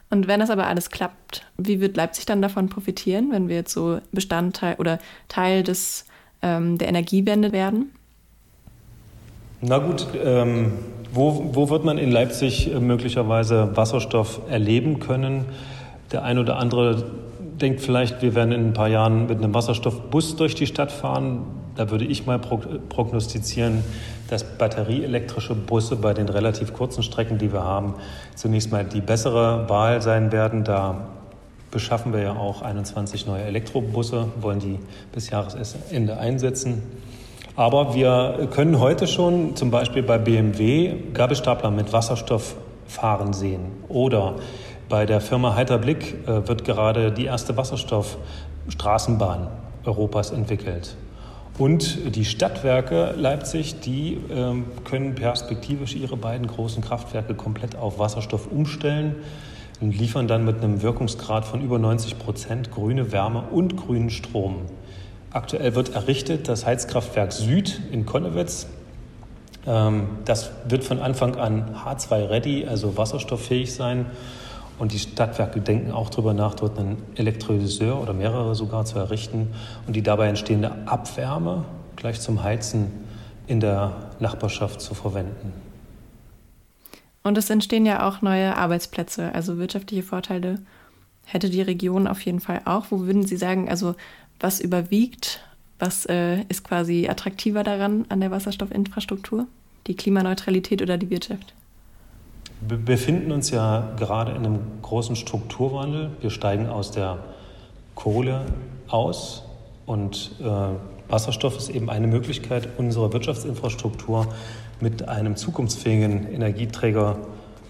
Und 0.10 0.28
wenn 0.28 0.40
das 0.40 0.50
aber 0.50 0.68
alles 0.68 0.90
klappt, 0.90 1.46
wie 1.58 1.82
wird 1.82 1.98
Leipzig 1.98 2.26
dann 2.26 2.42
davon 2.42 2.70
profitieren, 2.70 3.32
wenn 3.32 3.50
wir 3.50 3.58
jetzt 3.58 3.74
so 3.74 4.00
Bestandteil 4.12 4.76
oder 4.76 5.00
Teil 5.28 5.64
des, 5.64 6.06
ähm, 6.42 6.78
der 6.78 6.88
Energiewende 6.88 7.52
werden? 7.52 7.92
Na 9.60 9.80
gut, 9.80 10.08
ähm, 10.24 10.74
wo, 11.12 11.50
wo 11.54 11.70
wird 11.70 11.84
man 11.84 11.98
in 11.98 12.12
Leipzig 12.12 12.72
äh, 12.72 12.80
möglicherweise 12.80 13.76
Wasserstoff 13.76 14.42
erleben 14.50 15.00
können? 15.00 15.46
Der 16.12 16.24
ein 16.24 16.38
oder 16.38 16.58
andere 16.58 17.04
denkt 17.62 17.82
vielleicht, 17.82 18.22
wir 18.22 18.36
werden 18.36 18.52
in 18.52 18.68
ein 18.68 18.74
paar 18.74 18.88
Jahren 18.88 19.28
mit 19.28 19.38
einem 19.38 19.54
Wasserstoffbus 19.54 20.36
durch 20.36 20.56
die 20.56 20.68
Stadt 20.68 20.92
fahren. 20.92 21.42
Da 21.76 21.90
würde 21.90 22.06
ich 22.06 22.26
mal 22.26 22.40
prognostizieren, 22.40 23.84
dass 24.30 24.44
batterieelektrische 24.44 25.56
Busse 25.56 25.96
bei 25.96 26.14
den 26.14 26.30
relativ 26.30 26.74
kurzen 26.74 27.04
Strecken, 27.04 27.38
die 27.38 27.54
wir 27.54 27.64
haben, 27.64 27.96
zunächst 28.36 28.72
mal 28.72 28.84
die 28.84 29.02
bessere 29.02 29.70
Wahl 29.70 30.02
sein 30.02 30.32
werden. 30.32 30.64
Da 30.64 31.08
beschaffen 31.72 32.14
wir 32.14 32.22
ja 32.22 32.36
auch 32.36 32.62
21 32.62 33.28
neue 33.28 33.44
Elektrobusse, 33.44 34.28
wollen 34.42 34.60
die 34.60 34.80
bis 35.14 35.30
Jahresende 35.30 36.18
einsetzen. 36.18 36.82
Aber 37.56 37.96
wir 37.96 38.48
können 38.52 38.80
heute 38.80 39.08
schon 39.08 39.56
zum 39.56 39.72
Beispiel 39.72 40.04
bei 40.04 40.18
BMW 40.18 40.94
Gabelstapler 41.14 41.72
mit 41.72 41.92
Wasserstoff 41.92 42.56
fahren 42.88 43.34
sehen 43.34 43.66
oder 43.90 44.36
bei 44.90 45.06
der 45.06 45.22
Firma 45.22 45.56
Heiter 45.56 45.78
Blick 45.78 46.28
äh, 46.28 46.48
wird 46.48 46.64
gerade 46.64 47.12
die 47.12 47.26
erste 47.26 47.58
Wasserstoffstraßenbahn 47.58 49.48
Europas 49.86 50.32
entwickelt. 50.32 50.96
Und 51.58 52.16
die 52.16 52.26
Stadtwerke 52.26 53.16
Leipzig, 53.18 53.80
die 53.80 54.20
ähm, 54.30 54.66
können 54.84 55.16
perspektivisch 55.16 55.96
ihre 55.96 56.16
beiden 56.16 56.46
großen 56.46 56.84
Kraftwerke 56.84 57.34
komplett 57.34 57.76
auf 57.76 57.98
Wasserstoff 57.98 58.52
umstellen 58.52 59.16
und 59.82 59.98
liefern 59.98 60.28
dann 60.28 60.46
mit 60.46 60.64
einem 60.64 60.82
Wirkungsgrad 60.84 61.46
von 61.46 61.62
über 61.62 61.80
90 61.80 62.20
Prozent 62.20 62.72
grüne 62.72 63.12
Wärme 63.12 63.42
und 63.52 63.76
grünen 63.76 64.12
Strom. 64.12 64.62
Aktuell 65.32 65.76
wird 65.76 65.96
errichtet 65.96 66.48
das 66.48 66.66
Heizkraftwerk 66.66 67.32
Süd 67.34 67.82
in 67.92 68.06
Konnewitz. 68.06 68.68
Ähm, 69.66 70.10
das 70.26 70.52
wird 70.68 70.84
von 70.84 71.00
Anfang 71.00 71.36
an 71.36 71.76
H2-ready, 71.84 72.68
also 72.68 72.98
wasserstofffähig 72.98 73.74
sein. 73.74 74.06
Und 74.80 74.92
die 74.92 75.00
Stadtwerke 75.00 75.60
denken 75.60 75.92
auch 75.92 76.10
darüber 76.10 76.34
nach, 76.34 76.54
dort 76.54 76.78
einen 76.78 77.02
Elektrolyseur 77.16 78.00
oder 78.00 78.14
mehrere 78.14 78.54
sogar 78.54 78.86
zu 78.86 79.00
errichten 79.00 79.54
und 79.88 79.96
die 79.96 80.04
dabei 80.04 80.28
entstehende 80.28 80.72
Abwärme 80.88 81.66
gleich 81.96 82.22
zum 82.22 82.44
Heizen 82.44 82.92
in 83.48 83.60
der 83.60 84.12
Nachbarschaft 84.20 84.82
zu 84.82 84.94
verwenden. 84.94 85.54
Und 87.24 87.38
es 87.38 87.50
entstehen 87.50 87.86
ja 87.86 88.08
auch 88.08 88.22
neue 88.22 88.56
Arbeitsplätze, 88.56 89.34
also 89.34 89.58
wirtschaftliche 89.58 90.04
Vorteile 90.04 90.60
hätte 91.26 91.50
die 91.50 91.62
Region 91.62 92.08
auf 92.08 92.22
jeden 92.22 92.40
Fall 92.40 92.62
auch. 92.66 92.86
Wo 92.90 93.02
würden 93.02 93.26
Sie 93.26 93.36
sagen, 93.36 93.70
also 93.70 93.96
was 94.40 94.62
überwiegt, 94.62 95.42
was 95.78 96.06
äh, 96.06 96.44
ist 96.44 96.64
quasi 96.64 97.08
attraktiver 97.10 97.64
daran 97.64 98.06
an 98.10 98.22
der 98.22 98.32
Wasserstoffinfrastruktur? 98.32 99.46
Die 99.88 99.96
Klimaneutralität 99.96 100.82
oder 100.82 100.98
die 100.98 101.10
Wirtschaft? 101.10 101.54
Wir 102.62 102.78
befinden 102.78 103.32
uns 103.32 103.52
ja 103.52 103.92
gerade 103.98 104.32
in 104.32 104.46
einem 104.46 104.60
großen 104.82 105.16
Strukturwandel. 105.16 106.12
Wir 106.22 106.32
steigen 106.32 106.68
aus 106.68 106.92
der 106.92 107.20
Kohle 107.94 108.46
aus 108.88 109.44
und 109.86 110.32
äh, 110.40 110.46
Wasserstoff 111.10 111.58
ist 111.58 111.70
eben 111.70 111.90
eine 111.90 112.08
Möglichkeit, 112.08 112.68
unsere 112.78 113.14
Wirtschaftsinfrastruktur 113.14 114.28
mit 114.82 115.08
einem 115.08 115.36
zukunftsfähigen 115.36 116.32
Energieträger 116.32 117.18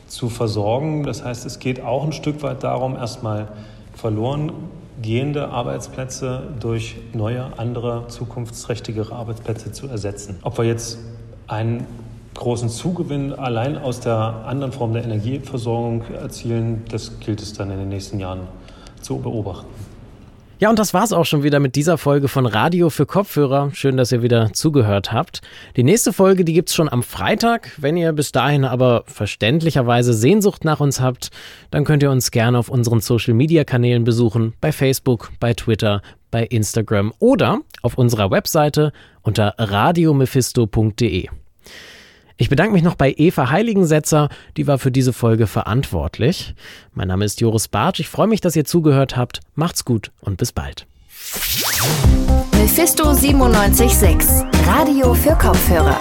zu 0.07 0.29
versorgen. 0.29 1.03
Das 1.03 1.23
heißt, 1.23 1.45
es 1.45 1.59
geht 1.59 1.81
auch 1.81 2.03
ein 2.03 2.13
Stück 2.13 2.41
weit 2.41 2.63
darum, 2.63 2.95
erstmal 2.95 3.49
verloren 3.93 4.51
gehende 5.01 5.49
Arbeitsplätze 5.49 6.43
durch 6.59 6.95
neue, 7.13 7.57
andere, 7.59 8.07
zukunftsträchtigere 8.07 9.13
Arbeitsplätze 9.13 9.71
zu 9.71 9.87
ersetzen. 9.87 10.39
Ob 10.41 10.57
wir 10.57 10.65
jetzt 10.65 10.97
einen 11.47 11.85
großen 12.37 12.69
Zugewinn 12.69 13.33
allein 13.33 13.77
aus 13.77 13.99
der 13.99 14.45
anderen 14.45 14.71
Form 14.71 14.93
der 14.93 15.03
Energieversorgung 15.03 16.03
erzielen, 16.13 16.83
das 16.89 17.19
gilt 17.19 17.41
es 17.41 17.51
dann 17.53 17.69
in 17.71 17.79
den 17.79 17.89
nächsten 17.89 18.19
Jahren 18.19 18.47
zu 19.01 19.17
beobachten. 19.17 19.67
Ja, 20.59 20.71
und 20.71 20.79
das 20.79 20.91
war's 20.91 21.13
auch 21.13 21.25
schon 21.25 21.43
wieder 21.43 21.59
mit 21.59 21.75
dieser 21.75 21.99
Folge 21.99 22.27
von 22.27 22.47
Radio 22.47 22.89
für 22.89 23.05
Kopfhörer. 23.05 23.69
Schön, 23.73 23.95
dass 23.95 24.11
ihr 24.11 24.23
wieder 24.23 24.53
zugehört 24.53 25.11
habt. 25.11 25.41
Die 25.75 25.83
nächste 25.83 26.11
Folge, 26.13 26.45
die 26.45 26.53
gibt's 26.53 26.73
schon 26.73 26.89
am 26.89 27.03
Freitag. 27.03 27.73
Wenn 27.77 27.95
ihr 27.95 28.11
bis 28.11 28.31
dahin 28.31 28.65
aber 28.65 29.03
verständlicherweise 29.05 30.13
Sehnsucht 30.13 30.65
nach 30.65 30.79
uns 30.79 30.99
habt, 30.99 31.29
dann 31.69 31.83
könnt 31.83 32.01
ihr 32.01 32.09
uns 32.09 32.31
gerne 32.31 32.57
auf 32.57 32.69
unseren 32.69 33.01
Social 33.01 33.35
Media 33.35 33.65
Kanälen 33.65 34.03
besuchen, 34.03 34.53
bei 34.59 34.71
Facebook, 34.71 35.31
bei 35.39 35.53
Twitter, 35.53 36.01
bei 36.31 36.43
Instagram 36.43 37.13
oder 37.19 37.59
auf 37.83 37.95
unserer 37.95 38.31
Webseite 38.31 38.93
unter 39.21 39.53
radiomephisto.de. 39.59 41.27
Ich 42.39 42.49
bedanke 42.49 42.73
mich 42.73 42.83
noch 42.83 42.95
bei 42.95 43.13
Eva 43.17 43.49
Heiligensetzer, 43.49 44.29
die 44.57 44.67
war 44.67 44.77
für 44.77 44.91
diese 44.91 45.11
Folge 45.11 45.47
verantwortlich. 45.47 46.53
Mein 46.93 47.07
Name 47.07 47.25
ist 47.25 47.41
Joris 47.41 47.67
Bartsch. 47.67 47.99
Ich 47.99 48.09
freue 48.09 48.27
mich, 48.27 48.41
dass 48.41 48.55
ihr 48.55 48.63
zugehört 48.63 49.17
habt. 49.17 49.39
Macht's 49.55 49.85
gut 49.85 50.11
und 50.21 50.37
bis 50.37 50.51
bald. 50.51 50.85
Mephisto 52.53 53.05
976, 53.05 54.45
Radio 54.67 55.15
für 55.15 55.33
Kopfhörer. 55.33 55.99